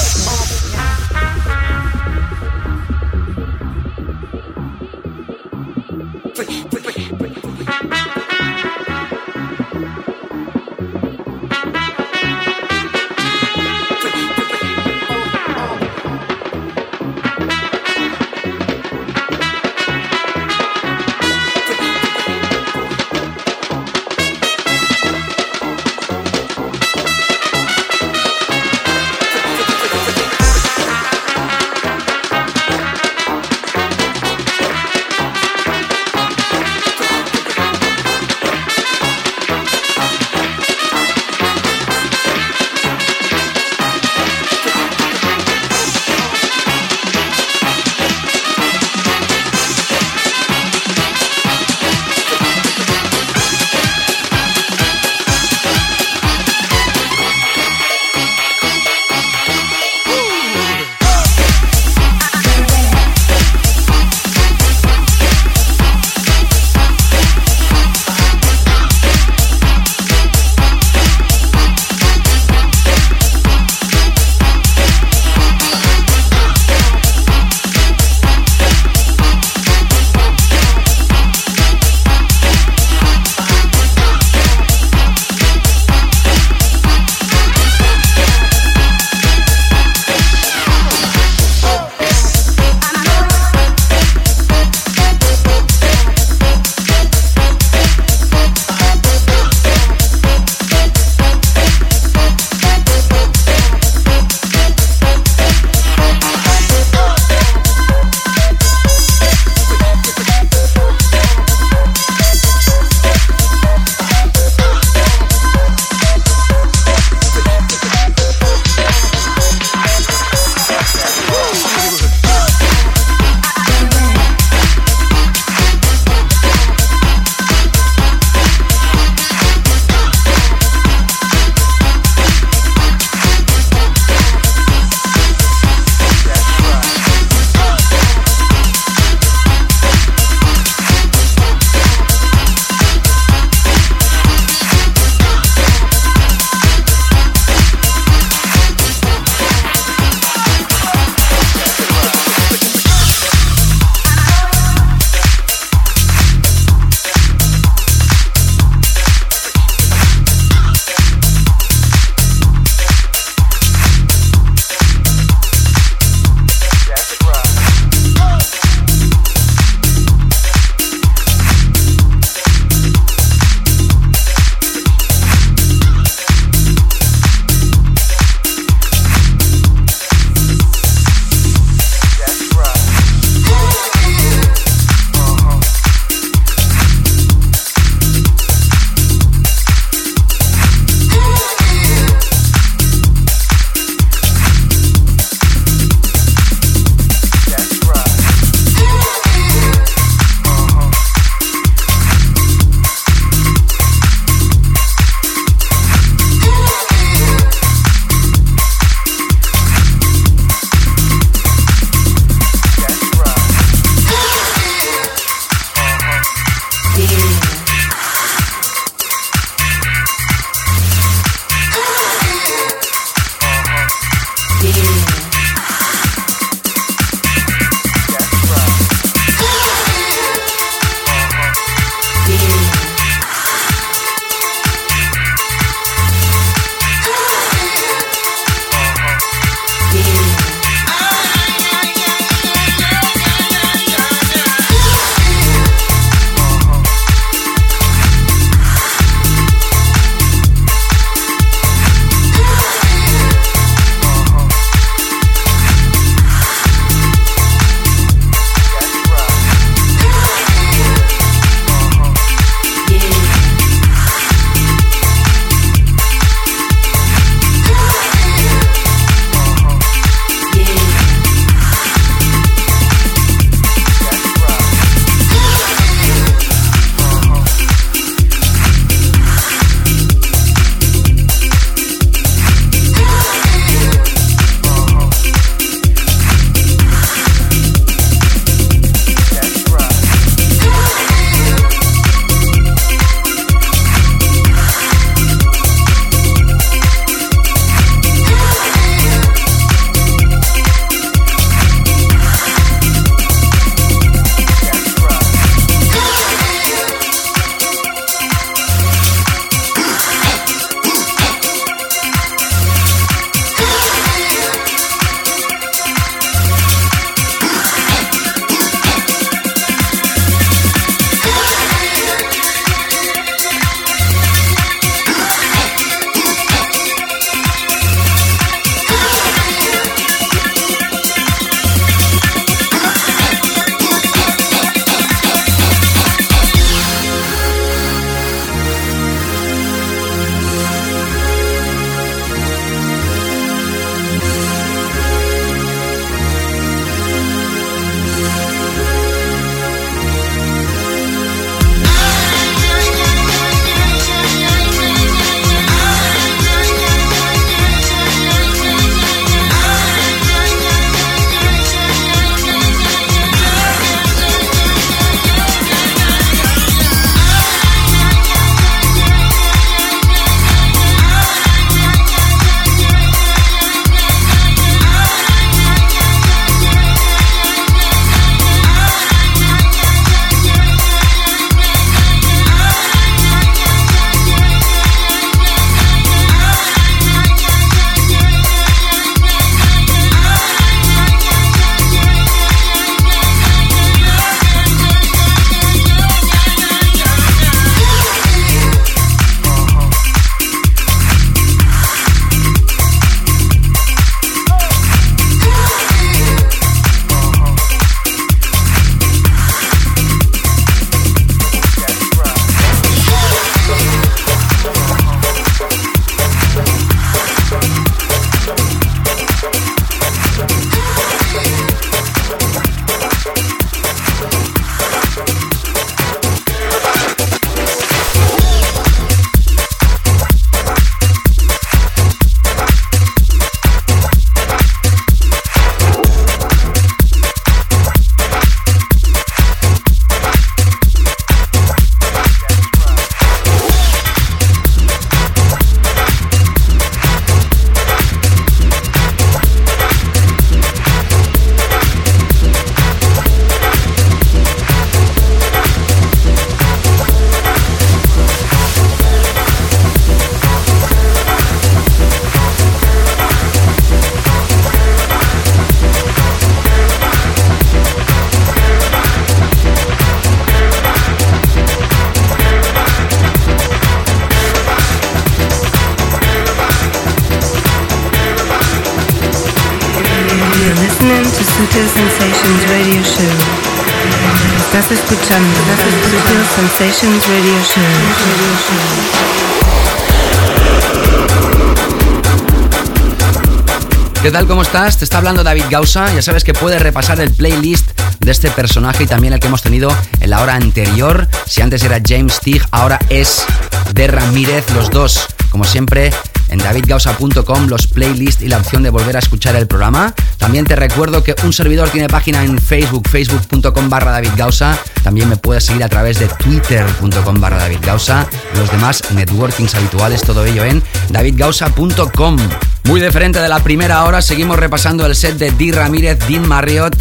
Te 494.98 495.04
está 495.04 495.18
hablando 495.18 495.44
David 495.44 495.66
Gausa. 495.70 496.14
Ya 496.14 496.22
sabes 496.22 496.46
que 496.46 496.54
puedes 496.54 496.82
repasar 496.82 497.20
el 497.20 497.32
playlist 497.32 498.00
de 498.20 498.32
este 498.32 498.50
personaje 498.50 499.04
y 499.04 499.08
también 499.08 499.34
el 499.34 499.40
que 499.42 499.48
hemos 499.48 499.62
tenido 499.62 499.94
en 500.22 500.30
la 500.30 500.42
hora 500.42 500.56
anterior. 500.56 501.28
Si 501.46 501.62
antes 501.62 501.84
era 501.84 502.00
James 502.06 502.40
Tig, 502.40 502.66
ahora 502.72 502.98
es 503.10 503.46
de 503.94 504.08
Ramírez, 504.08 504.64
los 504.74 504.90
dos, 504.90 505.26
como 505.50 505.66
siempre, 505.66 506.12
en 506.48 506.60
davidgausa.com 506.60 507.68
los 507.68 507.88
playlists 507.88 508.42
y 508.42 508.48
la 508.48 508.58
opción 508.58 508.84
de 508.84 508.90
volver 508.90 509.18
a 509.18 509.20
escuchar 509.20 509.56
el 509.58 509.68
programa. 509.68 510.14
También 510.38 510.64
te 510.66 510.78
recuerdo 510.78 511.24
que 511.24 511.36
un 511.44 511.52
servidor 511.52 511.90
tiene 511.90 512.08
página 512.08 512.44
en 512.44 512.58
Facebook, 512.58 513.10
facebook.com 513.10 513.90
barra 513.90 514.12
davidgausa. 514.12 514.78
También 515.04 515.28
me 515.28 515.36
puedes 515.36 515.66
seguir 515.66 515.84
a 515.84 515.90
través 515.90 516.20
de 516.20 516.28
twitter.com 516.28 517.42
barra 517.42 517.58
davidgausa. 517.58 518.28
Los 518.56 518.72
demás 518.72 519.04
networkings 519.12 519.76
habituales, 519.76 520.22
todo 520.22 520.46
ello 520.46 520.64
en 520.64 520.82
davidgausa.com. 521.10 522.38
Muy 522.86 523.02
diferente 523.02 523.40
de 523.40 523.50
la 523.50 523.64
primera 523.64 524.04
hora, 524.06 524.22
seguimos 524.22 524.58
repasando 524.58 525.06
el 525.06 525.16
set 525.16 525.38
de 525.38 525.52
Di 525.52 525.72
Ramírez, 525.72 526.20
Dean 526.28 526.48
Marriott 526.48 526.96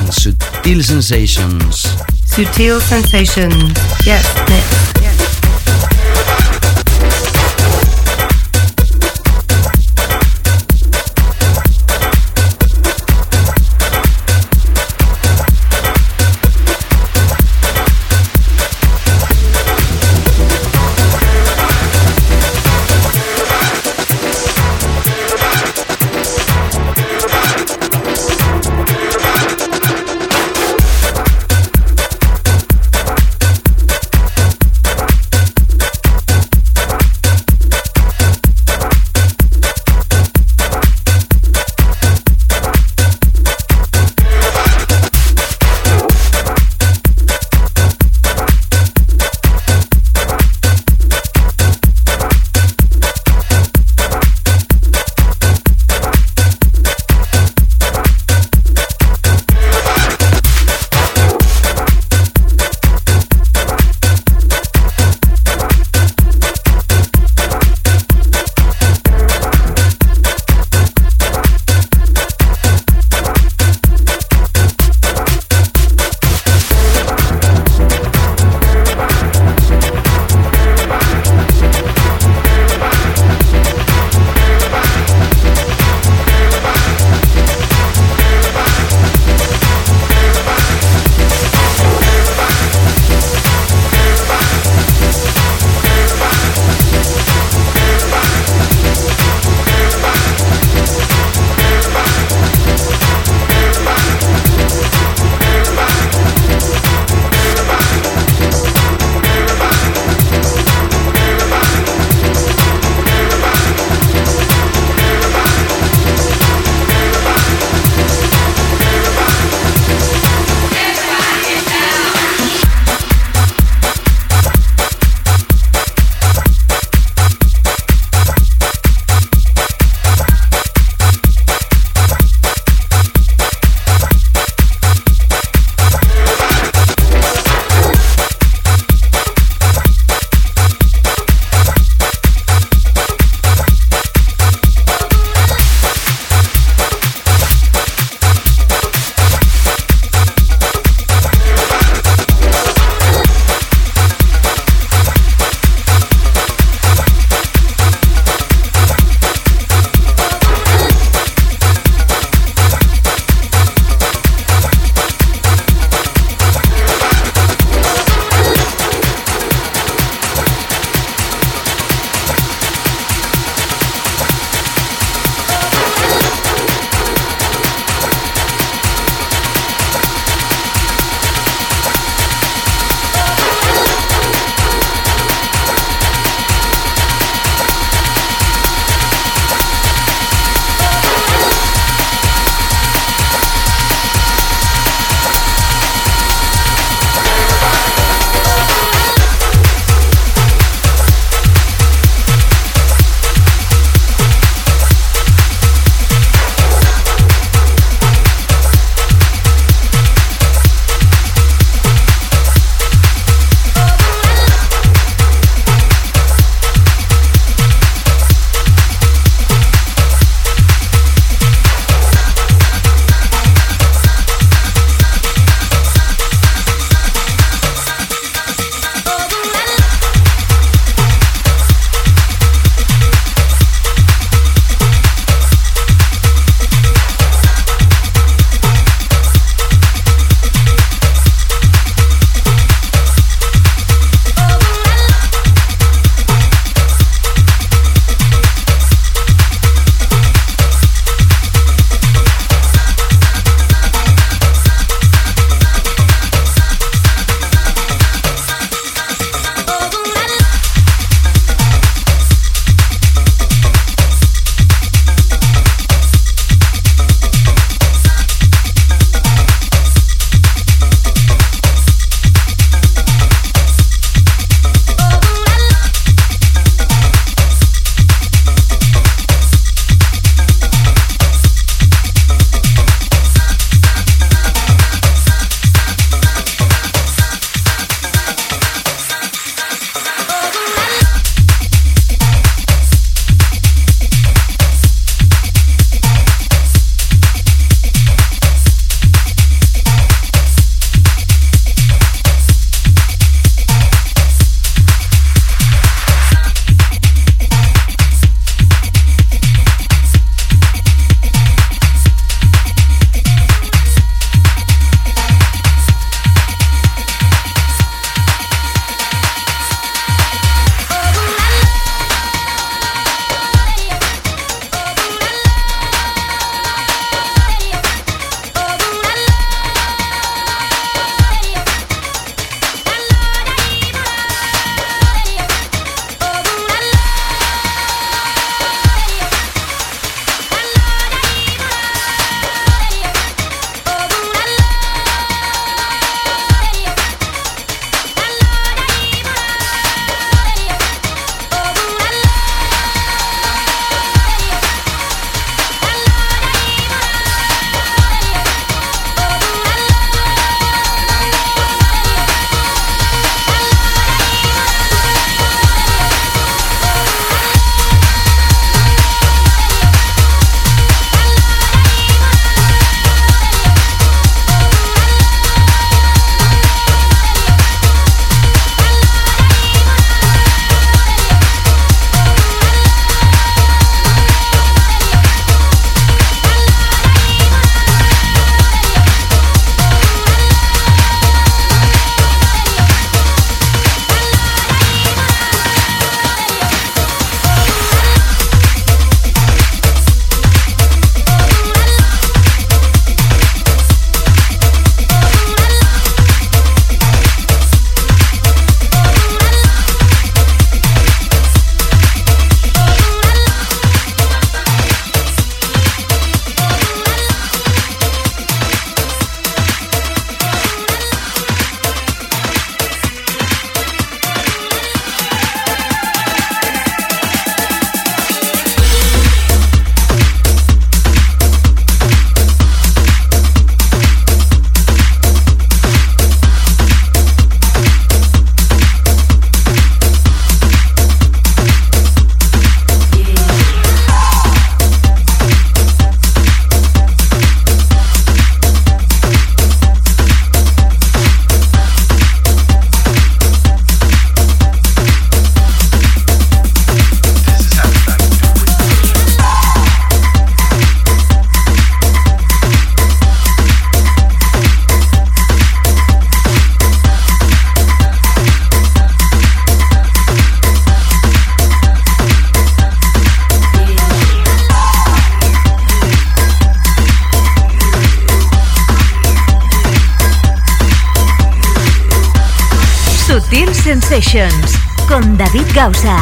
en 0.00 0.12
Sutil 0.12 0.84
Sensations. 0.84 1.88
Sutil 2.26 2.80
Sensations. 2.82 3.72
Yes, 4.04 4.26
next. 4.48 5.03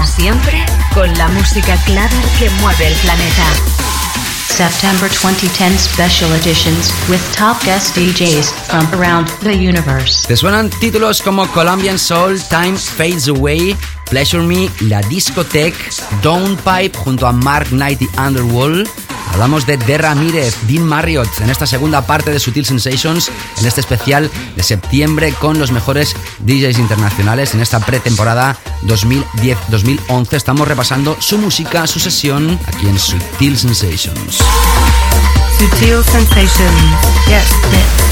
Siempre 0.07 0.67
con 0.93 1.15
la 1.15 1.29
música 1.29 1.77
clara 1.85 2.11
que 2.37 2.51
mueve 2.61 2.89
el 2.89 2.95
planeta. 2.95 3.47
September 4.49 5.09
2010 5.09 5.79
special 5.79 6.33
editions 6.33 6.93
with 7.09 7.21
top 7.37 7.63
guest 7.63 7.97
DJs 7.97 8.53
from 8.67 8.85
around 8.93 9.29
the 9.45 9.55
universe. 9.55 10.27
Te 10.27 10.37
suenan 10.37 10.69
títulos 10.69 11.23
como 11.23 11.47
Colombian 11.53 11.97
Soul, 11.97 12.41
Time 12.51 12.77
Fades 12.77 13.29
Away, 13.29 13.77
Pleasure 14.11 14.43
Me, 14.43 14.69
La 14.81 15.01
Discotheque, 15.03 15.79
Downpipe 16.25 16.99
junto 16.99 17.29
a 17.29 17.33
Mark 17.33 17.69
Knight 17.69 18.03
y 18.03 18.09
Underworld. 18.19 18.89
Hablamos 19.33 19.65
de 19.65 19.77
De 19.77 19.97
Ramírez, 19.97 20.57
Dean 20.67 20.85
Marriott 20.85 21.29
en 21.41 21.51
esta 21.51 21.67
segunda 21.69 22.05
parte 22.05 22.33
de 22.33 22.41
Sutil 22.41 22.67
Sensations, 22.67 23.31
en 23.59 23.67
este 23.67 23.81
especial 23.81 24.29
de 24.57 24.63
septiembre 24.65 25.33
con 25.39 25.61
los 25.61 25.71
mejores 25.71 26.17
DJs 26.41 26.81
internacionales 26.81 27.55
en 27.55 27.61
esta 27.61 27.79
pretemporada 27.79 28.59
2010-2011. 28.87 30.35
Estamos 30.35 30.69
repasando 30.69 31.17
su 31.21 31.39
música, 31.39 31.87
su 31.87 32.01
sesión 32.01 32.59
aquí 32.67 32.89
en 32.89 32.99
Sutil 32.99 33.59
Sensations. 33.59 34.39
Sutil 35.59 36.03
Sensations. 36.05 38.12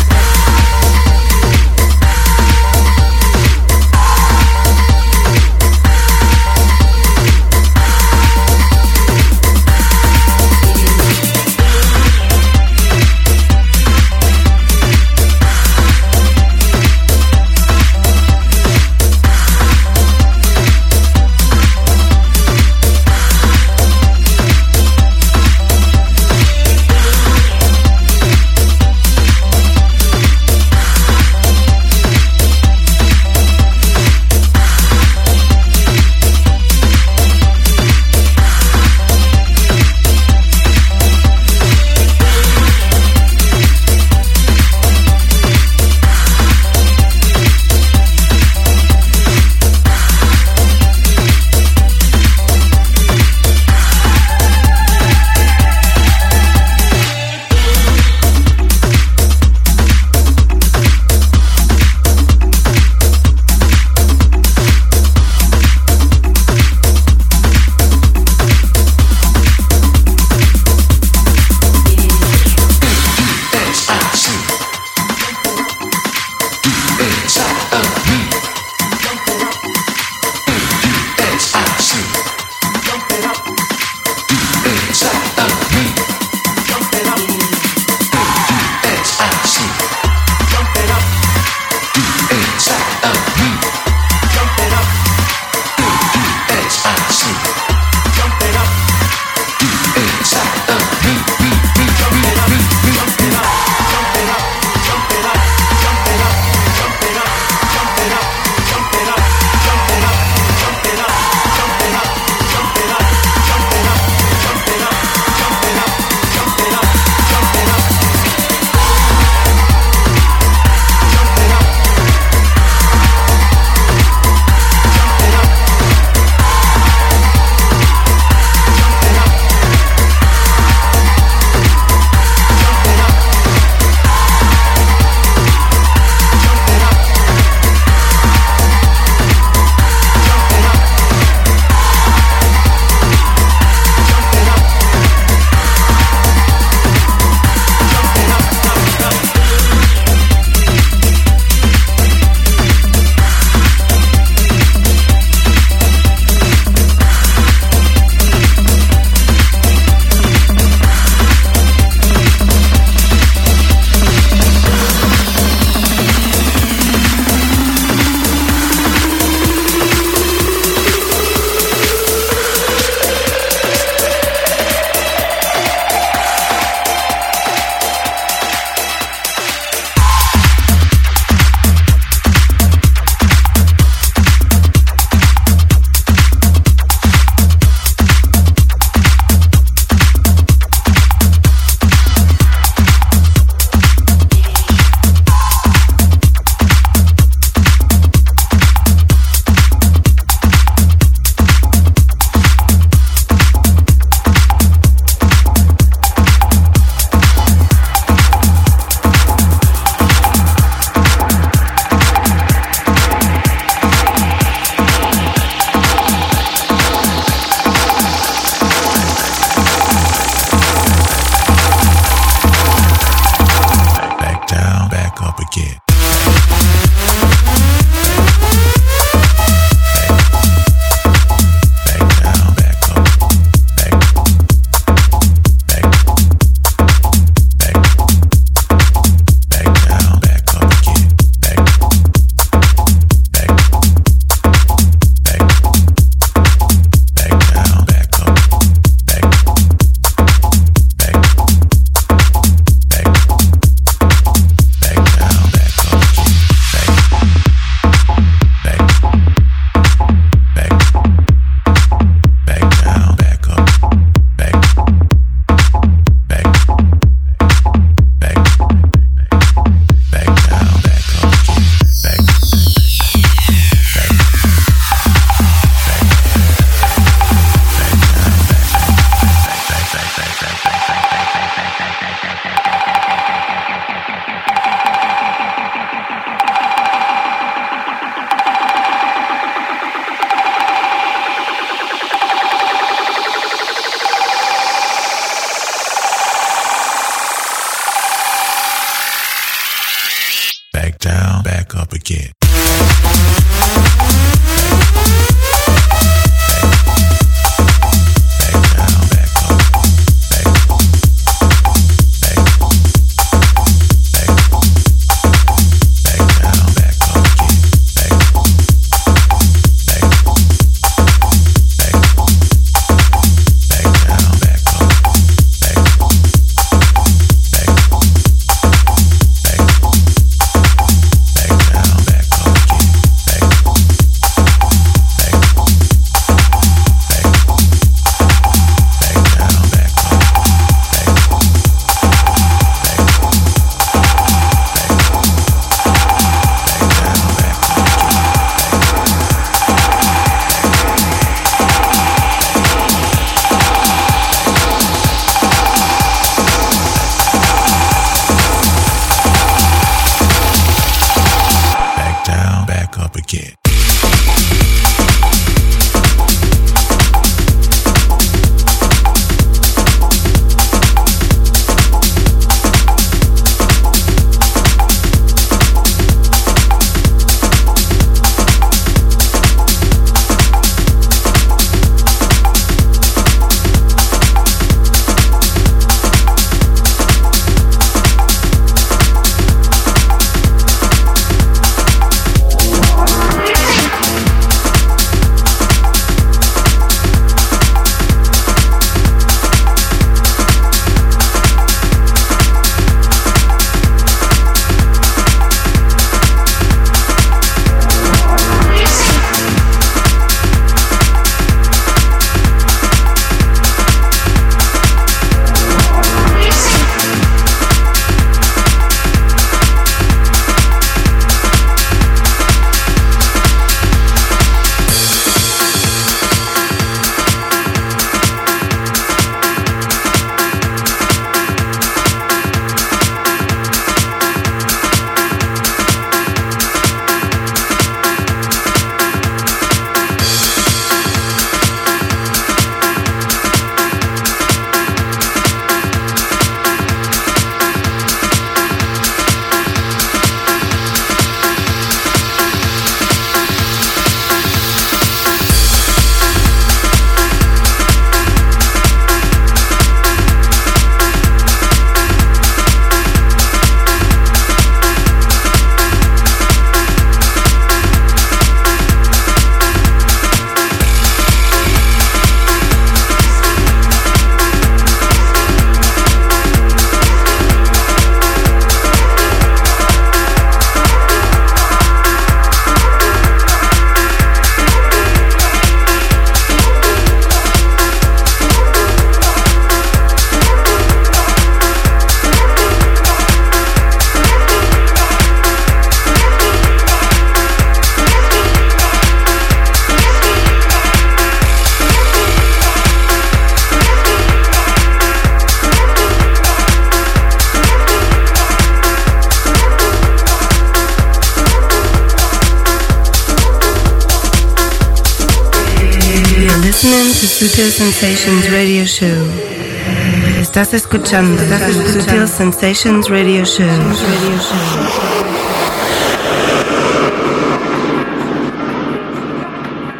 Estás 519.03 520.75
escuchando 520.75 521.43
Sutil 521.43 522.29
Sensations 522.29 523.09
Radio 523.09 523.47
Show. 523.47 523.67
Radio 523.67 524.39
Show. 524.39 524.59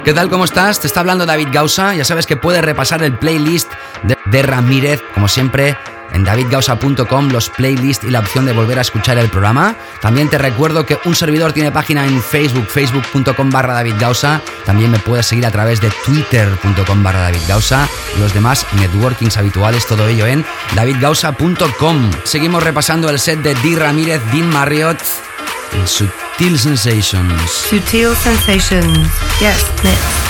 ¿Qué 0.05 0.13
tal? 0.13 0.29
¿Cómo 0.29 0.45
estás? 0.45 0.81
Te 0.81 0.87
está 0.87 1.01
hablando 1.01 1.25
David 1.25 1.49
Gausa. 1.51 1.95
Ya 1.95 2.05
sabes 2.05 2.27
que 2.27 2.37
puedes 2.37 2.63
repasar 2.63 3.03
el 3.03 3.17
playlist 3.17 3.73
de, 4.03 4.19
de 4.27 4.43
Ramírez, 4.43 5.01
como 5.15 5.29
siempre, 5.29 5.79
en 6.13 6.25
davidgausa.com, 6.25 7.31
los 7.31 7.49
playlists 7.49 8.05
y 8.05 8.11
la 8.11 8.21
opción 8.21 8.45
de 8.45 8.53
volver 8.53 8.79
a 8.79 8.83
escuchar 8.83 9.17
el 9.17 9.31
programa. 9.31 9.77
También 10.01 10.29
te 10.29 10.39
recuerdo 10.39 10.87
que 10.87 10.99
un 11.05 11.15
servidor 11.15 11.53
tiene 11.53 11.73
página 11.73 12.07
en 12.07 12.23
Facebook, 12.23 12.67
facebook.com 12.67 13.51
barra 13.51 13.75
davidgausa. 13.75 14.41
También 14.65 14.91
me 14.91 14.99
puedes 14.99 15.27
seguir 15.27 15.47
a 15.47 15.51
través 15.51 15.81
de 15.81 15.91
twitter.com 16.05 17.03
barra 17.03 17.21
davidgausa 17.21 17.89
y 18.17 18.21
los 18.21 18.33
demás 18.33 18.67
networkings 18.79 19.37
habituales, 19.37 19.87
todo 19.87 20.09
ello 20.09 20.27
en 20.27 20.45
davidgausa.com. 20.75 22.11
Seguimos 22.25 22.63
repasando 22.63 23.11
el 23.11 23.19
set 23.19 23.41
de 23.41 23.55
Di 23.57 23.77
Ramírez, 23.77 24.23
Dean 24.33 24.49
Marriott 24.49 25.01
en 25.73 25.87
Sutil 25.87 26.59
Sensations. 26.59 27.51
Sutil 27.51 28.15
Sensations. 28.17 29.09
Yes, 29.41 29.65
next. 29.83 30.30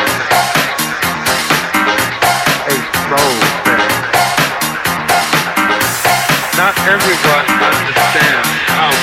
Everybody 6.81 7.53
understand 7.61 8.45
how 8.73 8.89
to 8.89 8.97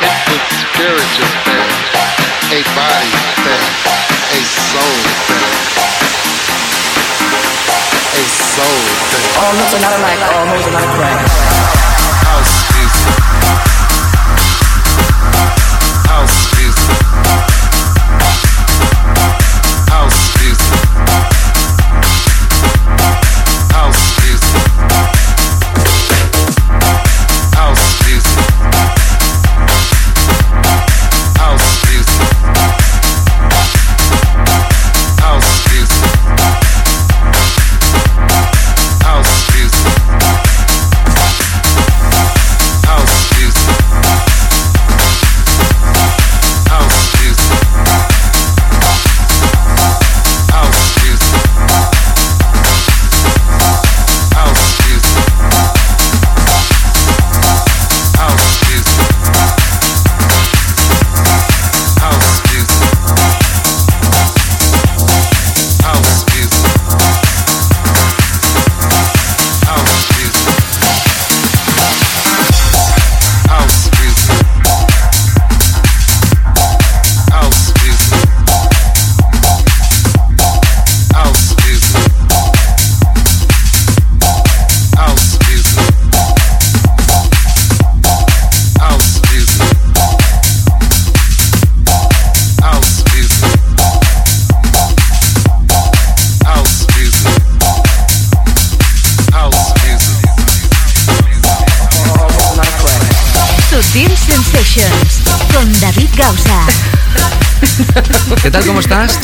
It's 0.00 0.32
a 0.32 0.38
was 0.40 0.40
spiritual 0.64 1.32
thing, 1.44 1.68
a 2.56 2.60
body 2.72 3.12
thing, 3.44 3.68
a 4.32 4.40
soul. 4.40 4.96
A 8.16 8.24
soul 8.24 8.80
thing. 9.12 9.28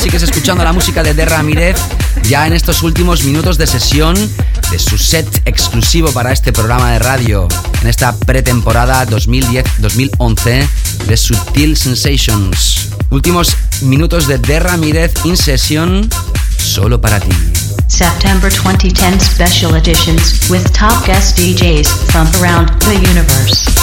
Sigues 0.03 0.25
escuchando 0.25 0.65
la 0.65 0.73
música 0.73 1.05
de 1.05 1.15
Derra 1.15 1.37
Ramírez 1.37 1.77
ya 2.25 2.45
en 2.49 2.55
estos 2.55 2.83
últimos 2.83 3.23
minutos 3.23 3.57
de 3.57 3.69
sesión 3.69 4.17
de 4.73 4.79
su 4.81 4.99
set 4.99 5.29
exclusivo 5.45 6.11
para 6.11 6.33
este 6.33 6.53
programa 6.53 6.91
de 6.91 6.99
radio 6.99 7.47
en 7.83 7.89
esta 7.89 8.13
pretemporada 8.17 9.07
2010-2011 9.07 10.67
de 11.07 11.17
Sutil 11.17 11.77
Sensations. 11.77 12.89
Últimos 13.11 13.57
minutos 13.83 14.27
de 14.27 14.39
Derra 14.39 14.71
Ramírez 14.71 15.13
in 15.23 15.37
session 15.37 16.11
solo 16.59 17.01
para 17.01 17.21
ti. 17.21 17.31
September 17.87 18.51
2010 18.51 19.21
special 19.23 19.77
editions 19.77 20.51
with 20.51 20.65
top 20.73 21.07
guest 21.07 21.39
DJs 21.39 21.87
from 22.11 22.27
around 22.43 22.71
the 22.81 22.95
universe. 23.09 23.82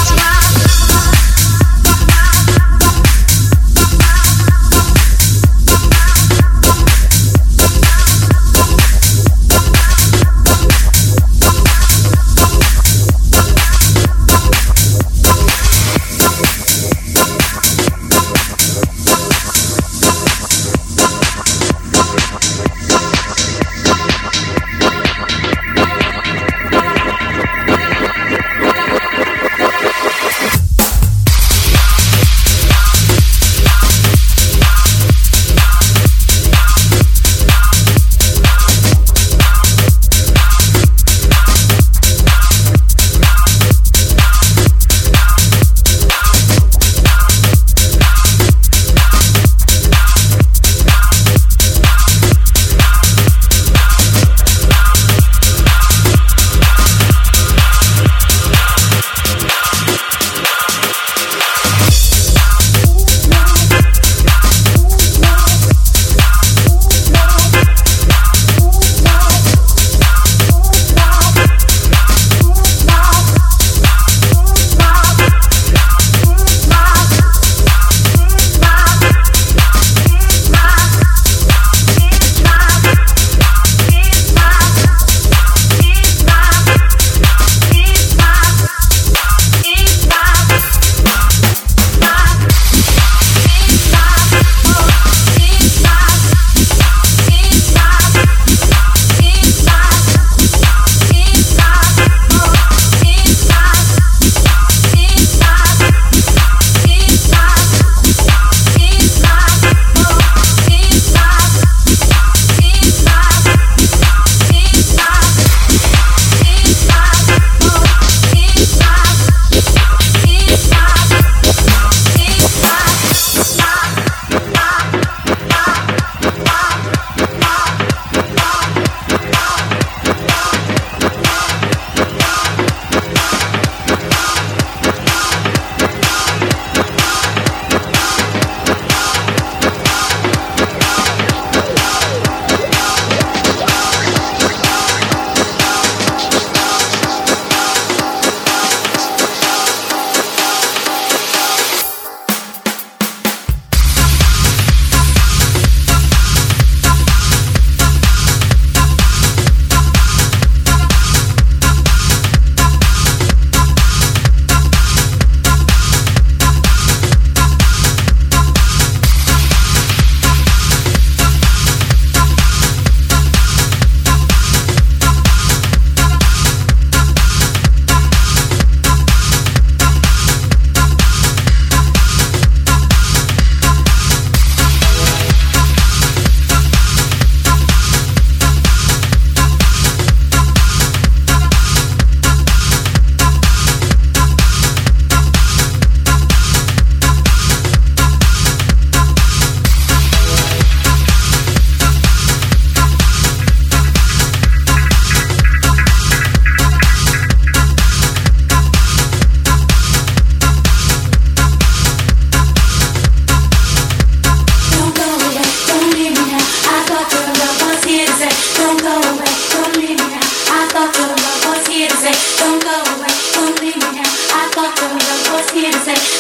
Welcome, 224.60 224.98
I 225.00 225.40
was 225.40 225.50
here 225.52 225.72
to 225.72 225.80
say 225.80 226.19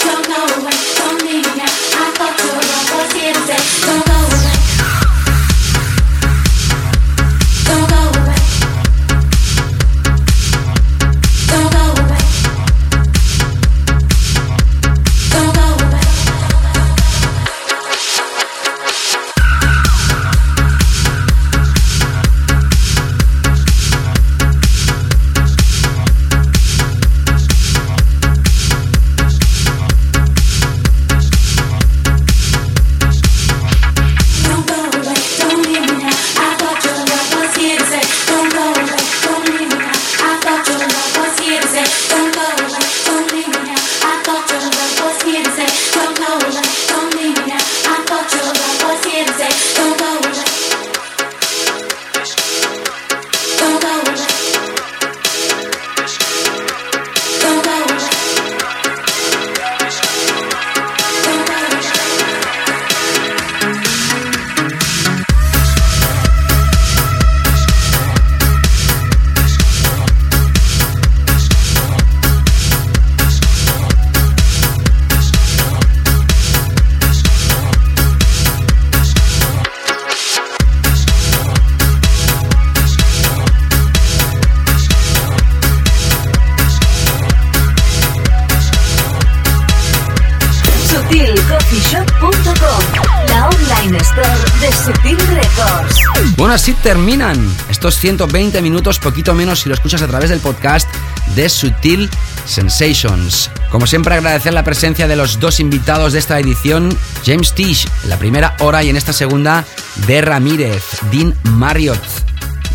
terminan 97.00 97.56
estos 97.70 97.96
120 97.96 98.62
minutos, 98.62 99.00
poquito 99.00 99.34
menos 99.34 99.62
si 99.62 99.70
lo 99.70 99.76
escuchas 99.76 100.02
a 100.02 100.08
través 100.08 100.32
del 100.32 100.42
podcast 100.42 100.86
de 101.34 101.48
Sutil 101.48 102.10
Sensations. 102.46 103.50
Como 103.72 103.88
siempre, 103.88 104.16
agradecer 104.16 104.52
la 104.52 104.66
presencia 104.66 105.08
de 105.08 105.16
los 105.16 105.40
dos 105.40 105.62
invitados 105.62 106.12
de 106.12 106.20
esta 106.20 106.38
edición, 106.38 106.90
James 107.26 107.54
Tish, 107.54 107.88
la 108.10 108.18
primera 108.18 108.58
hora 108.60 108.84
y 108.84 108.90
en 108.90 108.98
esta 108.98 109.14
segunda, 109.14 109.64
de 110.08 110.20
Ramírez, 110.20 110.84
Dean 111.10 111.34
Marriott. 111.44 112.04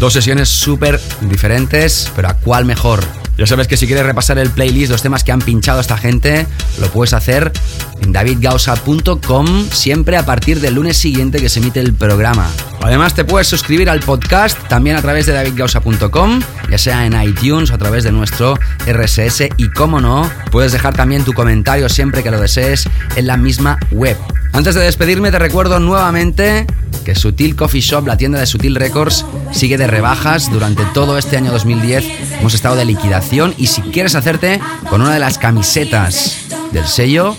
Dos 0.00 0.14
sesiones 0.14 0.48
súper 0.48 0.98
diferentes, 1.20 2.10
pero 2.16 2.28
¿a 2.28 2.34
cuál 2.34 2.64
mejor? 2.64 3.04
Ya 3.36 3.46
sabes 3.46 3.68
que 3.68 3.76
si 3.76 3.86
quieres 3.86 4.06
repasar 4.06 4.38
el 4.38 4.48
playlist, 4.48 4.90
los 4.90 5.02
temas 5.02 5.22
que 5.22 5.32
han 5.32 5.42
pinchado 5.42 5.80
esta 5.80 5.98
gente, 5.98 6.46
lo 6.80 6.88
puedes 6.88 7.12
hacer 7.12 7.52
en 8.00 8.10
davidgausa.com 8.10 9.68
siempre 9.70 10.16
a 10.16 10.24
partir 10.24 10.60
del 10.60 10.76
lunes 10.76 10.96
siguiente 10.96 11.42
que 11.42 11.50
se 11.50 11.60
emite 11.60 11.80
el 11.80 11.92
programa. 11.92 12.48
Además 12.84 13.14
te 13.14 13.24
puedes 13.24 13.48
suscribir 13.48 13.88
al 13.88 14.00
podcast 14.00 14.58
también 14.68 14.96
a 14.96 15.00
través 15.00 15.24
de 15.24 15.32
davidgausa.com, 15.32 16.40
ya 16.70 16.76
sea 16.76 17.06
en 17.06 17.18
iTunes 17.18 17.70
o 17.70 17.74
a 17.74 17.78
través 17.78 18.04
de 18.04 18.12
nuestro 18.12 18.58
RSS 18.86 19.48
y 19.56 19.70
como 19.70 20.02
no, 20.02 20.30
puedes 20.52 20.72
dejar 20.72 20.92
también 20.92 21.24
tu 21.24 21.32
comentario 21.32 21.88
siempre 21.88 22.22
que 22.22 22.30
lo 22.30 22.38
desees 22.38 22.86
en 23.16 23.26
la 23.26 23.38
misma 23.38 23.78
web. 23.90 24.18
Antes 24.52 24.74
de 24.74 24.82
despedirme 24.82 25.30
te 25.30 25.38
recuerdo 25.38 25.80
nuevamente 25.80 26.66
que 27.06 27.14
Sutil 27.14 27.56
Coffee 27.56 27.80
Shop, 27.80 28.06
la 28.06 28.18
tienda 28.18 28.38
de 28.38 28.44
Sutil 28.44 28.74
Records, 28.74 29.24
sigue 29.50 29.78
de 29.78 29.86
rebajas. 29.86 30.52
Durante 30.52 30.84
todo 30.92 31.16
este 31.16 31.38
año 31.38 31.52
2010 31.52 32.04
hemos 32.40 32.52
estado 32.52 32.76
de 32.76 32.84
liquidación 32.84 33.54
y 33.56 33.68
si 33.68 33.80
quieres 33.80 34.14
hacerte 34.14 34.60
con 34.90 35.00
una 35.00 35.14
de 35.14 35.20
las 35.20 35.38
camisetas 35.38 36.48
del 36.70 36.84
sello, 36.84 37.34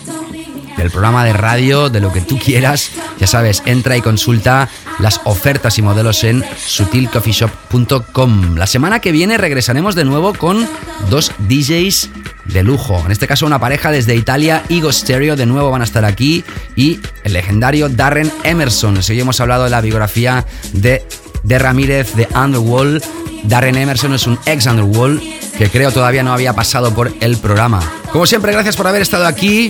del 0.75 0.89
programa 0.89 1.23
de 1.23 1.33
radio, 1.33 1.89
de 1.89 1.99
lo 2.01 2.11
que 2.11 2.21
tú 2.21 2.39
quieras, 2.39 2.89
ya 3.19 3.27
sabes, 3.27 3.61
entra 3.65 3.95
y 3.95 4.01
consulta 4.01 4.69
las 5.05 5.21
ofertas 5.25 5.77
y 5.77 5.83
modelos 5.83 6.23
en 6.23 6.43
sutilcoffeeshop.com. 6.65 8.55
La 8.55 8.65
semana 8.65 9.01
que 9.01 9.11
viene 9.11 9.37
regresaremos 9.37 9.93
de 9.93 10.03
nuevo 10.03 10.33
con 10.33 10.67
dos 11.11 11.31
DJs 11.47 12.09
de 12.45 12.63
lujo. 12.63 12.99
En 13.05 13.11
este 13.11 13.27
caso 13.27 13.45
una 13.45 13.59
pareja 13.59 13.91
desde 13.91 14.15
Italia, 14.15 14.63
Ego 14.67 14.91
Stereo, 14.91 15.35
de 15.35 15.45
nuevo 15.45 15.69
van 15.69 15.81
a 15.81 15.83
estar 15.83 16.05
aquí 16.05 16.43
y 16.75 16.99
el 17.23 17.33
legendario 17.33 17.87
Darren 17.87 18.33
Emerson. 18.41 19.03
Si 19.03 19.19
hemos 19.19 19.39
hablado 19.39 19.65
de 19.65 19.69
la 19.69 19.81
biografía 19.81 20.43
de, 20.73 21.05
de 21.43 21.59
Ramírez 21.59 22.15
de 22.15 22.27
Underworld, 22.35 23.03
Darren 23.43 23.77
Emerson 23.77 24.15
es 24.15 24.25
un 24.25 24.39
ex 24.47 24.65
Underworld 24.65 25.21
que 25.55 25.69
creo 25.69 25.91
todavía 25.91 26.23
no 26.23 26.33
había 26.33 26.53
pasado 26.53 26.95
por 26.95 27.13
el 27.19 27.37
programa. 27.37 27.79
Como 28.11 28.25
siempre, 28.25 28.53
gracias 28.53 28.75
por 28.75 28.87
haber 28.87 29.03
estado 29.03 29.27
aquí. 29.27 29.69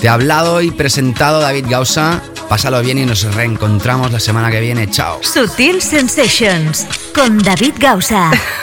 Te 0.00 0.08
ha 0.08 0.14
hablado 0.14 0.60
y 0.60 0.72
presentado 0.72 1.38
David 1.38 1.66
Gausa. 1.68 2.20
Pásalo 2.52 2.82
bien 2.82 2.98
y 2.98 3.06
nos 3.06 3.22
reencontramos 3.34 4.12
la 4.12 4.20
semana 4.20 4.50
que 4.50 4.60
viene. 4.60 4.86
Chao. 4.90 5.20
Sutil 5.22 5.80
Sensations 5.80 6.86
con 7.14 7.38
David 7.38 7.76
Gausa. 7.78 8.30